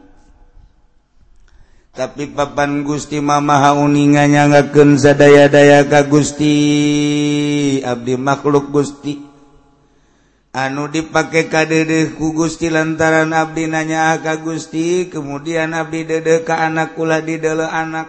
[1.98, 6.54] tapi papan Gusti Mamaha uninganya ngakeun sadaya-daya ka Gusti.
[7.82, 9.27] Abdi makhluk Gusti.
[10.58, 17.22] anu dipakai kadede ku Gusti lantaran Abdi nanya ka Gusti kemudian Abdi dede ka anakula
[17.22, 18.08] di dalam anak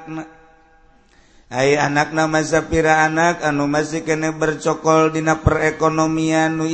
[1.49, 6.69] Hai anak nama Sapira anak anu masih kene bercokol dina perekonomian nu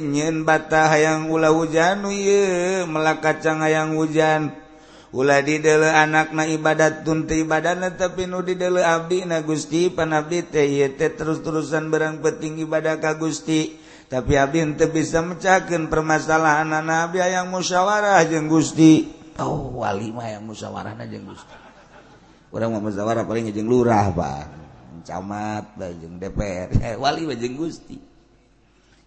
[0.00, 4.56] nyen bata hayang ula hujan nuye melakacang hayang hujan.
[5.12, 9.92] Ula di dele anak na ibadat tunti ibadah tapi nu di dele Abdi na Gusti
[9.92, 13.81] panabdi teh terus-terusan berang peting ibadah ka Gusti.
[14.12, 19.08] tapi Abin te bisa mecaken permasalahan anak Abi yang musyawarah jeng Gusti.
[19.40, 21.56] Oh wali mah yang musyawarah jeng Gusti.
[22.52, 24.52] Orang mau musyawarah paling jeng lurah pak.
[25.08, 27.96] Camat jeng DPR eh, wali jeng Gusti.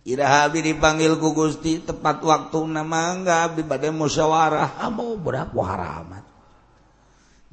[0.09, 4.81] Ira Abi dipanggil ku Gusti tepat waktu nama enggak Abi badai musyawarah.
[4.81, 6.34] Amo berapa haramat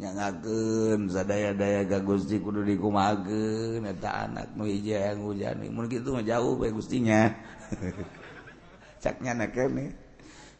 [0.00, 6.24] nyangaken sadaya-daya ga Gusti kudu dikumagen eta anak nu hiji yang hujan mun kitu mah
[6.24, 7.28] jauh bae Gustinya.
[9.02, 9.92] Cak nyana kene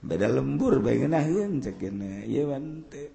[0.05, 2.29] beda lembur bae ngeunaheun cek kene.
[2.29, 3.09] Ieu man teh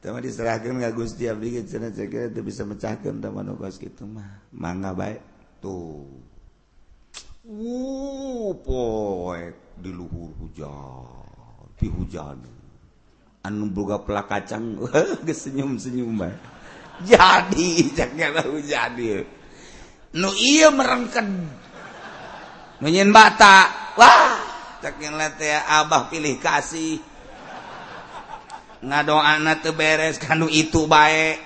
[0.00, 3.76] tama diserahkeun ka Gusti abdi geus cenah cek kene teu bisa mecahkeun tama nu kos
[3.76, 4.48] kitu mah.
[4.56, 5.20] Mangga bae
[5.60, 6.08] tuh.
[7.44, 9.76] Uh poek.
[9.76, 11.24] Di luhur hujan
[11.74, 12.63] di hujan.
[13.44, 14.80] anu boga pelak kacang
[15.44, 16.54] senyum-senyuman
[17.02, 17.90] jadi
[18.62, 19.26] jadi.
[20.14, 21.50] Nu iya merengken.
[22.78, 23.90] Nunyin bata.
[23.98, 24.38] Wah
[24.78, 27.02] cekin lete abah pilih kasih.
[28.84, 31.40] Ngadoan teu beres kanu itu baik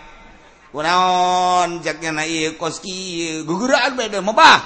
[0.69, 3.49] kunaon jaknya na iya kos kieu.
[3.49, 4.61] Guguraan beda mau bah.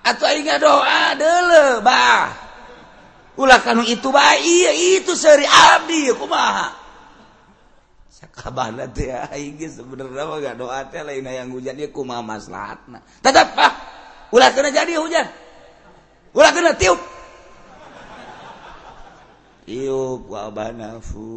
[0.00, 2.43] Atau ingat doa dulu bah.
[3.34, 6.84] ulah kanu itu baik itu seri abdi aku mah
[8.24, 13.04] sakabana teh aing geus sebenarnya mah gak doa teh lain yang hujan ieu kumaha maslahatna.
[13.20, 13.72] Tetap ah
[14.32, 15.26] ulah kena jadi hujan.
[16.32, 16.98] Ulah kena tiup.
[19.68, 21.30] Tiup wa banafu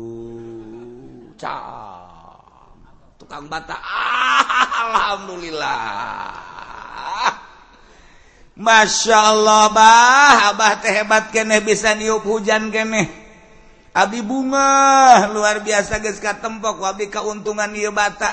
[1.36, 2.78] cam.
[3.20, 6.57] Tukang bata ah, alhamdulillah.
[8.58, 10.54] Masya Allah bah.
[10.54, 13.06] Abah teh hebat kene bisa niup hujan kene
[13.98, 18.30] Abi bunga luar biasa geus katempok wabi keuntungan iya bata.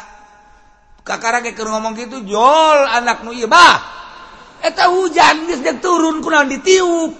[1.05, 3.81] Kakara ke ngomong gitu jol anak nu iya bah.
[4.61, 7.13] Eta hujan geus dek turun kunaon ditiup.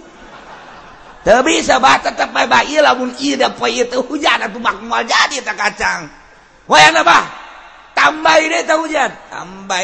[1.25, 5.41] Teu bisa bah tetep bae bae lamun ieu da poe hujan atuh mak moal jadi
[5.41, 6.05] eta kacang.
[6.69, 7.44] Wayana bah.
[7.95, 8.35] tambah
[8.67, 9.11] tahu hujan.
[9.31, 9.81] Tambah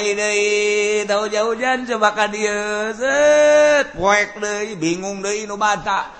[1.07, 1.87] tahu hujan.
[1.87, 3.95] Coba dia set.
[3.95, 6.11] Poek deui bingung deui nu bata.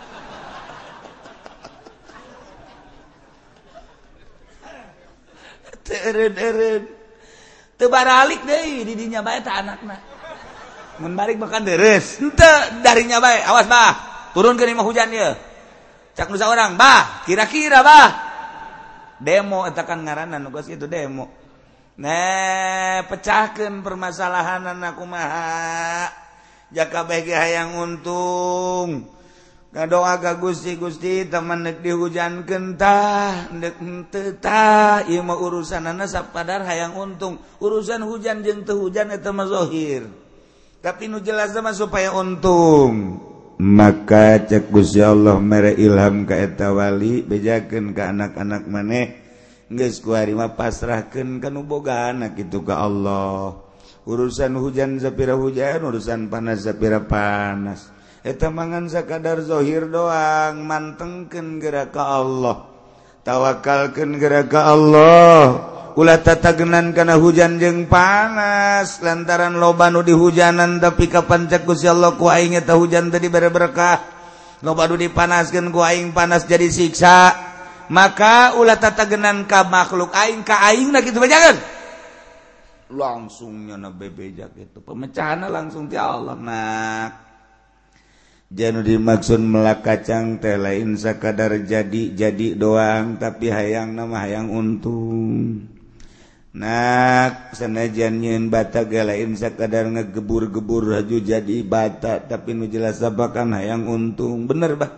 [5.85, 6.87] Teureun
[7.75, 9.97] teu baralik deui di dinya bae teh anakna.
[11.03, 12.21] Mun balik makan deres.
[12.23, 13.43] Henteu darinya bae.
[13.43, 13.91] Awas bah.
[14.31, 15.35] Turunkeun imah hujan ieu
[16.11, 18.09] cak nusa orang bah kira-kira bah.
[19.21, 21.40] Demo eta kan ngaranna nugas itu demo.
[22.01, 22.25] ne
[23.05, 26.09] pecahkan permasalahan anakku maha
[26.73, 29.05] jaka jakabeh hayang untung.
[29.71, 33.47] Doa ka Gusti Gusti teman nek di hujan gentah
[34.11, 37.39] teta mau urusan anak sabpadadar hayang untung.
[37.63, 40.21] Urusan hujan jeung teu hujan eta mah zahir
[40.81, 43.21] tapi nu jelas mah supaya untung.
[43.61, 49.30] Maka cekusya Allah mere Ilham keetawali bejaken ke anak-anak maneh.
[49.79, 53.55] harima pasrahkan kanuboga anak itu ke Allah.
[54.01, 57.93] Urusan hujan zapira hujan urusan panas zapira panas.
[58.21, 62.69] Eta mangan sakadar dzohir doang mantengken geraka Allah.
[63.21, 65.41] Tawakalkan geraka Allah.
[65.91, 72.15] Ulah tatagenan karena hujan jeng panas lantaran lobanu di hujanan tapi kapan cekus ya Allah
[72.15, 73.99] ku aing eta hujan tadi bere berkah
[74.63, 77.50] lobanu dipanaskan ku aing panas jadi siksa.
[77.91, 81.59] maka ulah tatagenan ka makhluk aing ka aing gitu bajakan
[82.91, 84.83] langsungnya na bebejak itu.
[84.83, 87.11] Pemecahan langsung ti Allah nak.
[88.51, 95.71] Janu dimaksud melak kacang teh lain sakadar jadi jadi doang tapi hayang nama hayang untung.
[96.51, 103.55] Nak sanajan nyeun bata ge lain sakadar ngegebur-gebur haju jadi bata tapi nu jelas bahkan
[103.55, 104.51] hayang untung.
[104.51, 104.91] Bener bah.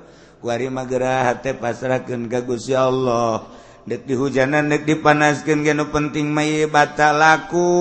[0.44, 3.48] wari magera hati pasrahkan kagusya Allah.
[3.84, 7.72] Dek di hujanan dek dipanaskan geno penting mai bata laku.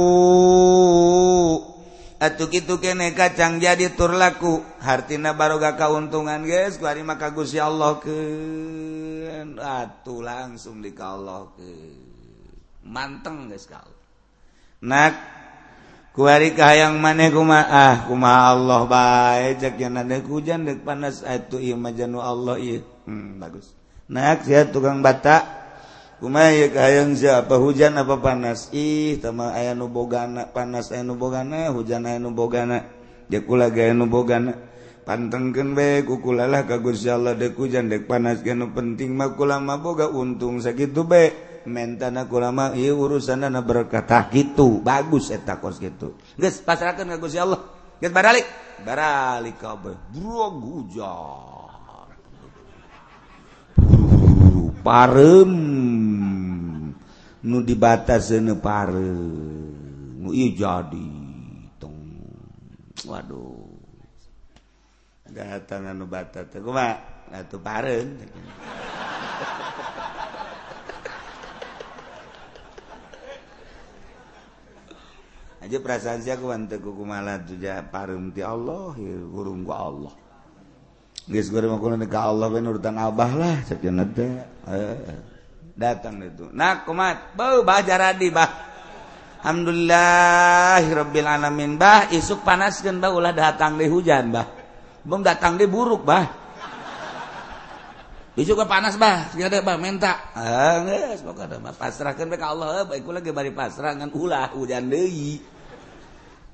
[2.23, 4.63] Atuh kitu kene kacang jadi tur laku.
[4.79, 8.19] Hartina baroga kauntungan guys wari maka gusya Allah ke
[9.59, 11.71] atuh langsung di Allah ke
[12.87, 13.91] manteng guys kau
[14.83, 15.42] nak
[16.13, 21.41] kuari kahayang maneh kuma ah kuma Allah bae cek yang ada hujan dek panas ah,
[21.41, 22.85] atuh ieu mah janu Allah ieu.
[23.09, 23.73] Hmm, bagus.
[24.13, 25.65] Nak sia tukang bata.
[26.21, 27.57] Kuma ieu kahayang siapa?
[27.57, 28.69] Hujan apa panas?
[28.77, 32.85] Ih tama aya nu bogana panas aya nu bogana hujan aya nu bogana.
[33.27, 34.53] Dia kula gaya nu bogana.
[35.03, 39.59] Pantengkeun bae ku kula ka Gusti Allah dek hujan dek panas ganu penting mah kula
[39.59, 44.83] mah boga untung sakitu bae mentana ulama iya urusan berkata gitu.
[44.83, 46.19] Bagus eta kos gitu.
[46.39, 47.61] Guys pasrahkan ke Gusti Allah.
[47.99, 48.47] Guys baralik.
[48.83, 51.53] Baralik kabeh bro gujar
[54.83, 55.53] parem.
[57.43, 60.19] Nu dibataseun parem.
[60.19, 61.09] Nu ieu jadi
[61.79, 61.97] tong.
[63.07, 63.71] Waduh.
[65.33, 66.95] Datang anu batas batat kumaha?
[67.33, 68.21] Atuh parem.
[75.63, 80.15] aja perasaan saya kawan teku kumala tuja parum ti Allah ya gurung gua Allah.
[81.23, 84.43] Guys gue mau aku ka Allah ben urutan abah lah cenah teh.
[85.79, 87.39] Datang itu nah kumat.
[87.39, 88.51] Bau bah jaradi bah.
[89.43, 92.11] Alhamdulillah Rabbil alamin bah.
[92.11, 93.15] Isuk panaskan bah.
[93.15, 94.51] Ulah datang di hujan bah.
[95.07, 96.42] Belum datang di buruk bah.
[98.41, 99.29] juga panas bah.
[99.37, 100.33] Ada bah menta.
[100.33, 101.77] Ah, nges, ada, bah.
[101.77, 105.37] pasrahkan mereka Allah baik lagi bari pasrah ngan ulah hujan deui.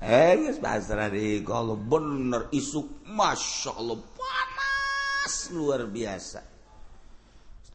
[0.03, 1.39] Eh pasrah deui.
[1.47, 5.33] Kalau bener isuk masya Allah panas.
[5.55, 6.43] Luar biasa.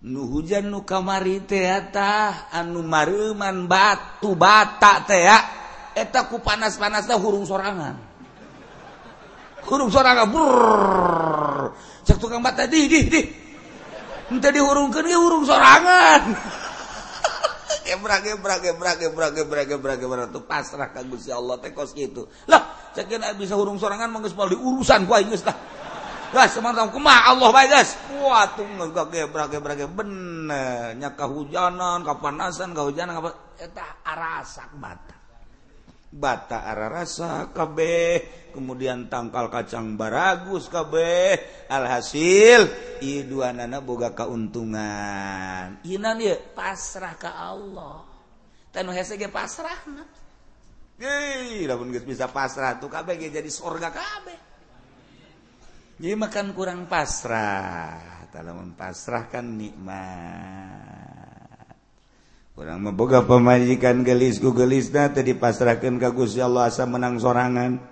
[0.04, 2.52] Nu hujan nu kamari teh tah.
[2.52, 5.24] Anu mareuman batu bata teh
[5.94, 7.96] eta eh, ku panas-panasna hurung sorangan.
[9.64, 10.28] Hurung sorangan
[12.04, 13.43] cek tukang bata dih dih dih.
[14.34, 16.22] ente dihurungkeun ge hurung sorangan
[17.86, 22.26] gebrak gebrak gebrak gebrak gebrak gebrak gebrak tuh pasrah ka Gusti Allah tekos gitu.
[22.50, 25.44] lah cekin bisa hurung sorangan mah geus di urusan gua aing geus
[26.34, 27.94] Gas semantau kumah Allah bae gas.
[28.18, 35.13] Wah tuh nggak gebrak gebrak bener nya kahujanan, kapanasan, kehujanan, apa eta arasak mata.
[36.14, 38.46] bata arah rasa kabeh.
[38.54, 41.66] Kemudian tangkal kacang baragus kabeh.
[41.66, 42.70] Alhasil
[43.26, 45.82] dua nana boga keuntungan.
[45.82, 48.06] Inan ya pasrah ke Allah.
[48.70, 49.74] Tanu hese ge pasrah
[51.66, 54.38] lamun geus bisa pasrah tuh kabeh ge jadi surga kabeh.
[55.98, 58.26] Jadi makan kurang pasrah.
[58.30, 61.13] Talamun pasrah kan nikmat.
[62.54, 67.82] kurang memboga pemajikan gelisku gelisnya tadi pasrahkan ke Gusti Allah asa menang sorangan.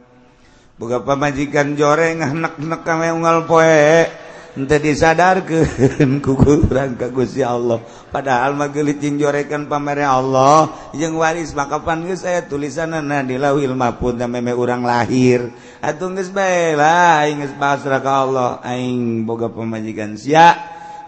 [0.79, 4.07] Boga pemajikan joreng ah, anak-anak kami unggal poe
[4.55, 7.83] ente disadarkan ku kurang ke Gusti Allah.
[8.15, 12.47] Padahal mah geulit jeung jorekan pamere Allah jeung waris maka pan geus tulisan
[12.95, 15.51] tulisanna di lauhil mahfuz da meme urang lahir.
[15.83, 18.51] Atuh geus bae lah geus pasrah ka Allah.
[18.63, 20.55] Aing boga pemajikan sia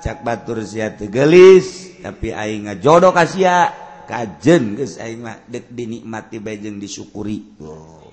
[0.03, 1.94] cak batur sia teu gelis.
[2.05, 3.73] tapi aing ngajodoh kasia
[4.05, 7.57] kajen geus aing mah dek dinikmati bae jeung disyukuri.
[7.65, 8.05] Oh.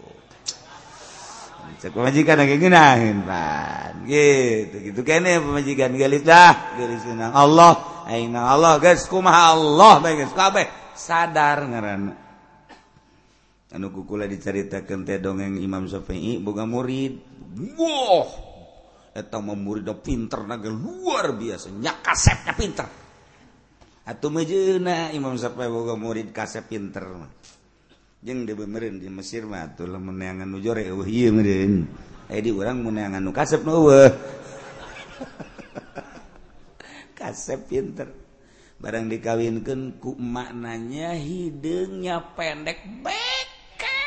[1.76, 4.08] Cek pemajikan agak ngeunaheun pan.
[4.08, 10.00] Gitu gitu kene pemajikan gelis dah, gelis nang Allah, aing nang Allah geus kumaha Allah
[10.00, 12.16] bae geus kabeh sadar ngaranna.
[13.76, 17.20] Anu kukula diceritakeun teh dongeng Imam Syafi'i boga murid.
[17.76, 18.24] Wah.
[18.24, 18.24] Wow.
[19.12, 23.01] Eta mah muridna pinter naga luar biasa, nyakasepnya pinter.
[24.02, 27.30] Atuh mejuna Imam sampai boga murid kasep pinter jeng
[28.22, 31.86] Jeung di benerin di Mesir mah tuh lamun neangan nu jore eueuh ieu meureun.
[32.30, 34.10] eh di urang menangan nu kasep nu eueuh.
[37.18, 38.10] kasep pinter.
[38.82, 44.02] Barang dikawinkeun ku maknanya hidungnya pendek beke.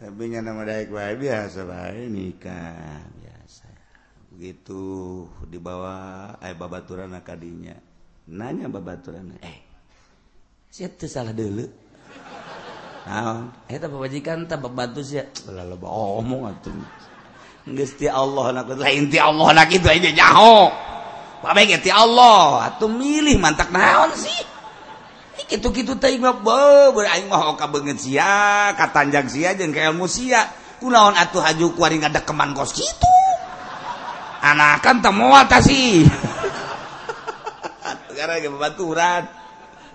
[0.00, 3.19] Tapi nya nama daek bae biasa bae nikah.
[4.40, 7.76] gitu dibawa eh babaturan akadinya
[8.32, 9.58] nanya babaturan eh
[10.72, 11.66] siap tuh salah dulu.
[13.04, 15.28] Nah eh, eta babajikan tak babatu sia.
[15.44, 16.72] Lalu omong atuh.
[17.68, 20.72] Geus ti Allah nak lain ti Allah nak itu aja nyaho.
[21.44, 24.40] Pamege ti Allah atuh milih mantak naon sih?
[25.36, 30.08] Eh, gitu-gitu teh mah beuh aing mah oka beungeut sia katanjang sia jeung ka ilmu
[30.08, 30.48] sia.
[30.80, 33.09] Kunaon atuh haju kuari ngadekeman kos kitu
[34.40, 36.08] anakan temuat kasih
[38.10, 39.22] sekarang ke baturan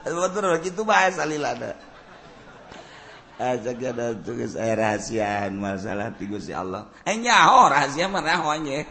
[0.06, 1.78] baturan gitu bahas alilada
[3.36, 6.88] Ajak ada ah, tugas saya rahasiaan masalah tiga si Allah.
[7.04, 8.88] Eh nyaho rahasia mah nyaho anye.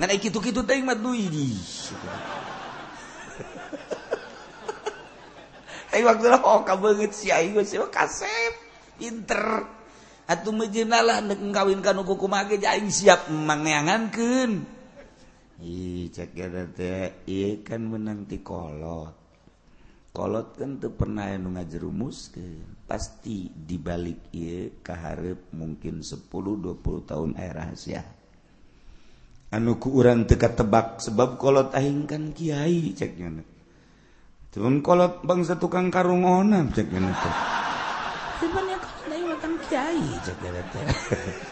[0.00, 1.52] Ngan iki tu kitu teh mah duit di.
[5.96, 8.52] Eh waktu lah oh kabeungeut si aing sih oh, kasep
[8.96, 9.64] pinter.
[10.24, 14.75] Atuh mejeun lah nek ngawinkan uku mage aing siap mangeangankeun.
[15.56, 16.12] Hi
[17.64, 19.14] kan menanti kolot.
[20.12, 22.44] Kolot kan tuh pernah yang ngajerumus ke
[22.88, 28.02] pasti dibalik ia keharep mungkin 10-20 tahun air rahasia.
[29.52, 33.56] Anuku urang teka tebak sebab kolot aing kan kiai ceknya
[34.56, 37.34] cuman kolot bangsa tukang karung onam ceknya tuh
[38.40, 40.64] sebenarnya kolot aing kiai ceknya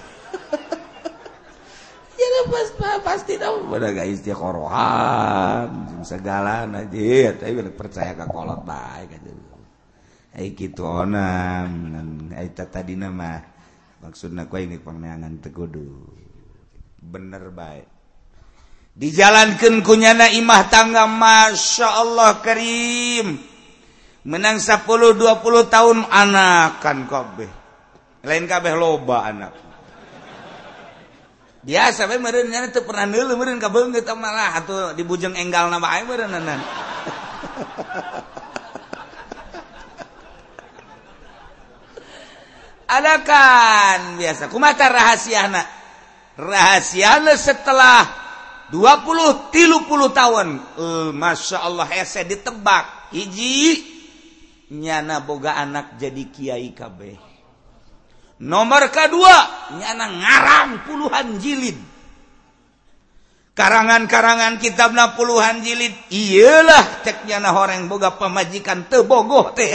[3.05, 3.37] pasti
[6.05, 6.69] segala
[7.75, 9.09] percaya kekolot baik
[10.35, 10.87] eh, gitu
[12.35, 13.39] eh, tadi nama.
[14.05, 15.89] Maksud aku ini penangan tegudu
[17.01, 17.89] bener baik.
[18.95, 23.41] Dijalankan kunyana imah tangga Masya Allah Karim.
[24.25, 27.51] Menang 10 20 tahun anakan kabeh.
[28.25, 29.74] Lain kabeh loba anaknya
[31.65, 35.81] biasa we meureun nya teu pernah neuleuh meureun ka kabeungeut malah atuh dibujeng enggal na
[35.81, 36.61] bae meureunanan
[42.95, 44.53] Adakan biasa.
[44.53, 45.63] Kumata rahasiana
[46.37, 48.07] rahasiana setelah
[48.71, 50.61] 20 tilu puluh tahun.
[50.77, 53.11] Uh, Masya Allah hese ditebak.
[53.15, 53.83] Hiji
[54.75, 57.24] nyana boga anak jadi kiai kabeh.
[58.43, 59.37] nomor kedua
[59.79, 61.79] nyana ngarang puluhan jilid.
[63.55, 69.71] Karangan-karangan kitab na puluhan jilid iyalah ceknya nyana horeng boga pemajikan tebogoh teh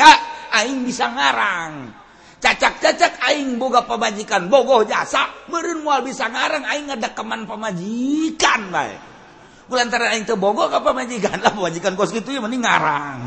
[0.51, 1.95] aing bisa ngarang.
[2.39, 8.95] Cacak-cacak aing boga pemajikan bogoh jasa meureun moal bisa ngarang aing ngedekeman pemajikan bae.
[9.71, 13.19] Bulan aing tebogoh ka pemajikan lah pemajikan kos kitu ya mending ngarang.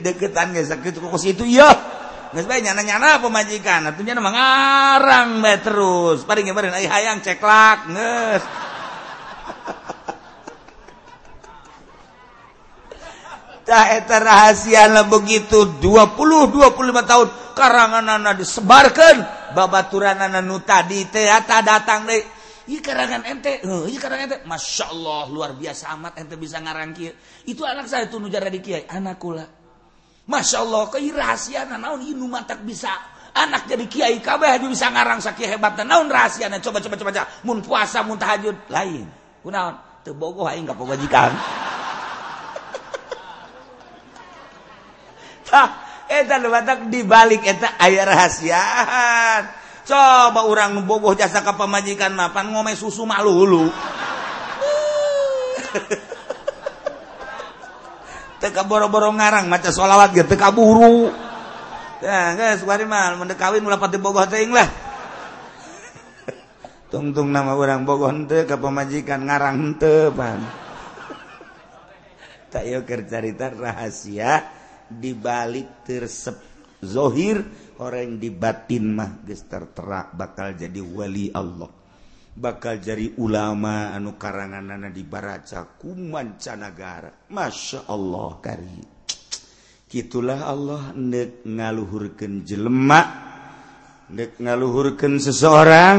[0.00, 1.44] deketan guys sakit kok situ?
[1.44, 1.70] Iya.
[2.28, 6.24] Geus bae nyana-nyana pemajikan atunya mah ngarang bae terus.
[6.28, 8.44] Paring kemarin ai hayang ceklak geus
[13.64, 17.28] Tah eta rahasia begitu 20 25 tahun.
[17.56, 19.16] Karanganana disebarkan.
[19.56, 21.24] Babaturanana nu tadi teh
[21.64, 22.38] datang deui
[22.68, 27.16] Iya karangan ente, iya karangan ente, masya Allah luar biasa amat ente bisa ngarang kia.
[27.48, 29.57] Itu anak saya tuh nujar di kiai, anak kula.
[30.28, 32.04] Masya Allah ke rahasia naon?
[32.04, 32.92] Ini matak bisa.
[33.32, 38.04] Anak jadi kiai kabeh bisa ngarang sakit hebat naon rahasia coba coba coba mun puasa
[38.04, 38.68] mun tahajud.
[38.68, 39.08] Lain.
[39.40, 41.32] Kunaon teu bogoh aing ka pagajikan
[45.48, 45.68] tah
[46.08, 49.42] eta nu matak dibalik eta aya rahasiaan.
[49.88, 53.72] Coba orang bogoh jasa ka pamajikan mapan ngome susu malulu
[58.38, 61.10] teka boro-boro ngarang maca sholawat gitu teka buru.
[61.98, 64.66] Ya guys mari mal mendekawin melapat di bogoh teing lah.
[66.90, 70.40] Tungtung nama orang bogoh ente ke pemajikan ngarang ente pan.
[72.48, 74.40] Tak yuk cerita rahasia
[74.88, 76.48] di balik tersep
[76.80, 77.44] zohir
[77.82, 81.77] orang di batin mah gester terak bakal jadi wali Allah.
[82.38, 87.28] bakal jadi ulama anu karangan nana di baraca kumancanagara.
[87.34, 88.80] Masya Allah kari.
[89.90, 93.06] Gitulah Allah nek ngaluhurkan jelemak
[94.14, 95.98] nek ngaluhurkan seseorang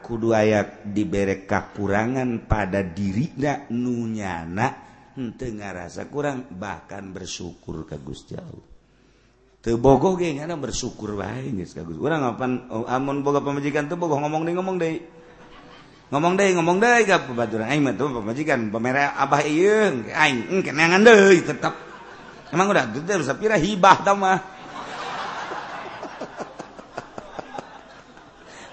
[0.00, 4.68] kudu ayak diberek kakurangan pada diri nak nunyana
[5.18, 8.70] ente ngarasa kurang bahkan bersyukur ke Gusti Allah.
[9.62, 12.02] Tebogo bogoh ge bersyukur bae geus ka Gusti.
[12.02, 15.21] Urang apan oh, amun boga pamajikan teu bogoh ngomong deui ngomong deui
[16.12, 21.00] ngomong deh ngomong deh gak pembaturan aing mah tuh pemajikan pemerah abah iya aing kenangan
[21.00, 21.72] deh tetap
[22.52, 24.38] emang udah tuh teh pira hibah tau mah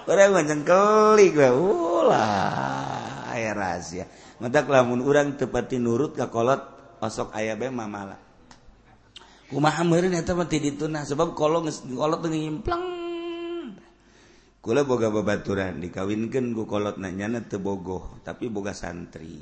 [0.04, 4.04] orang macam kelik lah ulah ayah rahasia
[4.36, 6.60] matak lamun orang tepati nurut ke kolot
[7.00, 8.20] osok ayah be mamala
[9.48, 12.99] kumaha meureun eta mah teu dituna sebab kolot kolot teu ngimplang
[14.60, 19.40] Kula boga babaturan dikawinkan gukolot nanyana tebogoh tapi boga santri.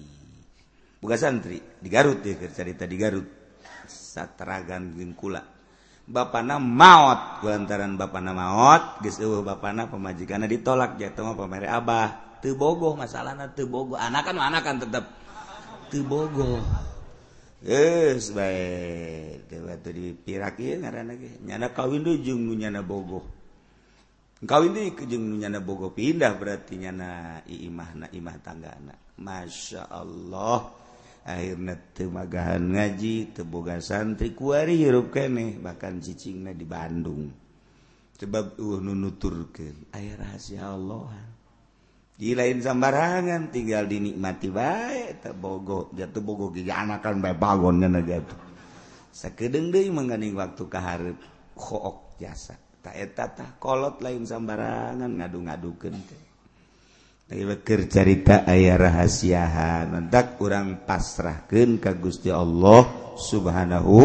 [1.02, 3.26] Boga santri di Garut ya cerita di Garut.
[3.90, 5.42] Satragan jeung kula.
[6.06, 12.38] Bapana maut kulantaran bapana maot geus eueuh bapana pamajikanna ditolak jatuh mah pamere abah.
[12.38, 13.98] Teu bogoh masalahna teu bogoh.
[13.98, 15.02] Anakan anakan tetep
[15.90, 16.62] teu bogoh.
[17.58, 21.42] Geus bae teu batu dipirakeun ngaranna ge.
[21.42, 23.37] Nyana kawin deui jeung nyana bogoh.
[24.44, 30.74] kawinnya Bogo pindah berarti nyana Imah na Imah tangga anak Masya Allah.
[31.28, 37.28] Akhirnya temagahan ngaji teboga santri kuari hirup kene bahkan cicingnya di Bandung.
[38.16, 41.38] Sebab uh nunuturkan air rahasia Allah
[42.18, 48.34] di lain sambarangan tinggal dinikmati baik tak bogo jatuh bogo gigi anakan baik bangunnya gitu
[49.14, 51.18] sakedeng deh mengenai waktu keharap
[51.54, 52.67] kook jasa.
[52.82, 55.94] taetatah kolot lain sambarangan ngadu-ngaduken
[57.92, 62.88] carita ayah rahasiahan mentak kurang pasrahkan ka Gusti Allah
[63.20, 63.96] subhanahu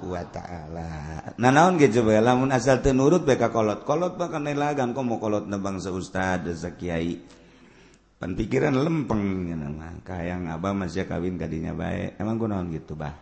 [0.00, 0.88] wa ta'ala.
[1.36, 5.20] Na naon gitu bae lamun asal tenurut be ka kolot kolot bahkan nelagan kok mau
[5.20, 7.20] kolot nebang seustad sekiai
[8.16, 13.12] pan pikiran lempeng mah kayang abah masih kawin kadinya baik emang naon gitu bah?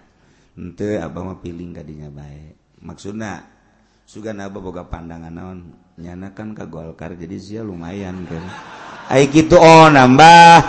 [0.55, 3.54] Ente abah mau piling kadinya baik maksudna
[4.05, 5.73] sugan Abah boga pandangan naon?
[5.95, 8.45] Nyanakan ka Golkar jadi sia lumayan kan?
[9.09, 10.59] Ai kitu oh nambah.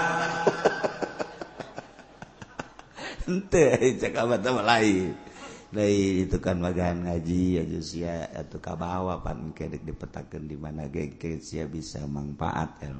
[3.25, 5.11] Henteu ai cek Abah teh lain.
[5.75, 10.87] Lain itu kan bagian ngaji aja sia atuh ka bawa pan kedek dipetakeun di mana
[10.87, 12.95] ge sia bisa manfaat ya.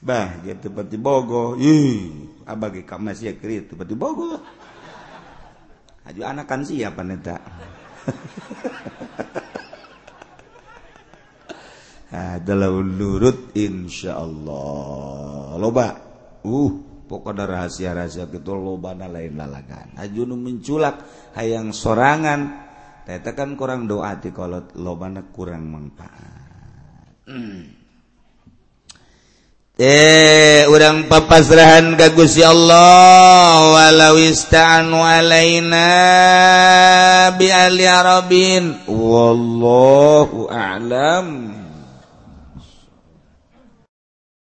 [0.00, 1.58] Bah gitu pati bogo.
[1.58, 4.38] Ih Abah ge ka masih kri itu pati bogo.
[6.04, 7.40] Aju anak kan siapa neta?
[12.10, 15.88] Eh, lurut Insya Allah loba.
[16.42, 21.06] Uh pokoknya rahasia-rahasia gitu loba lain lalagan Ajunu menculak
[21.38, 22.66] hayang sorangan.
[23.06, 27.26] Teta kan kurang doa ti kalau lobana kurang manfaat.
[27.30, 27.78] Hmm.
[29.80, 35.90] eh urang papasrahan ka ya Allah walau ista'an walaina
[37.38, 38.82] bi ali arabin.
[38.90, 41.59] Wallahu a'lam.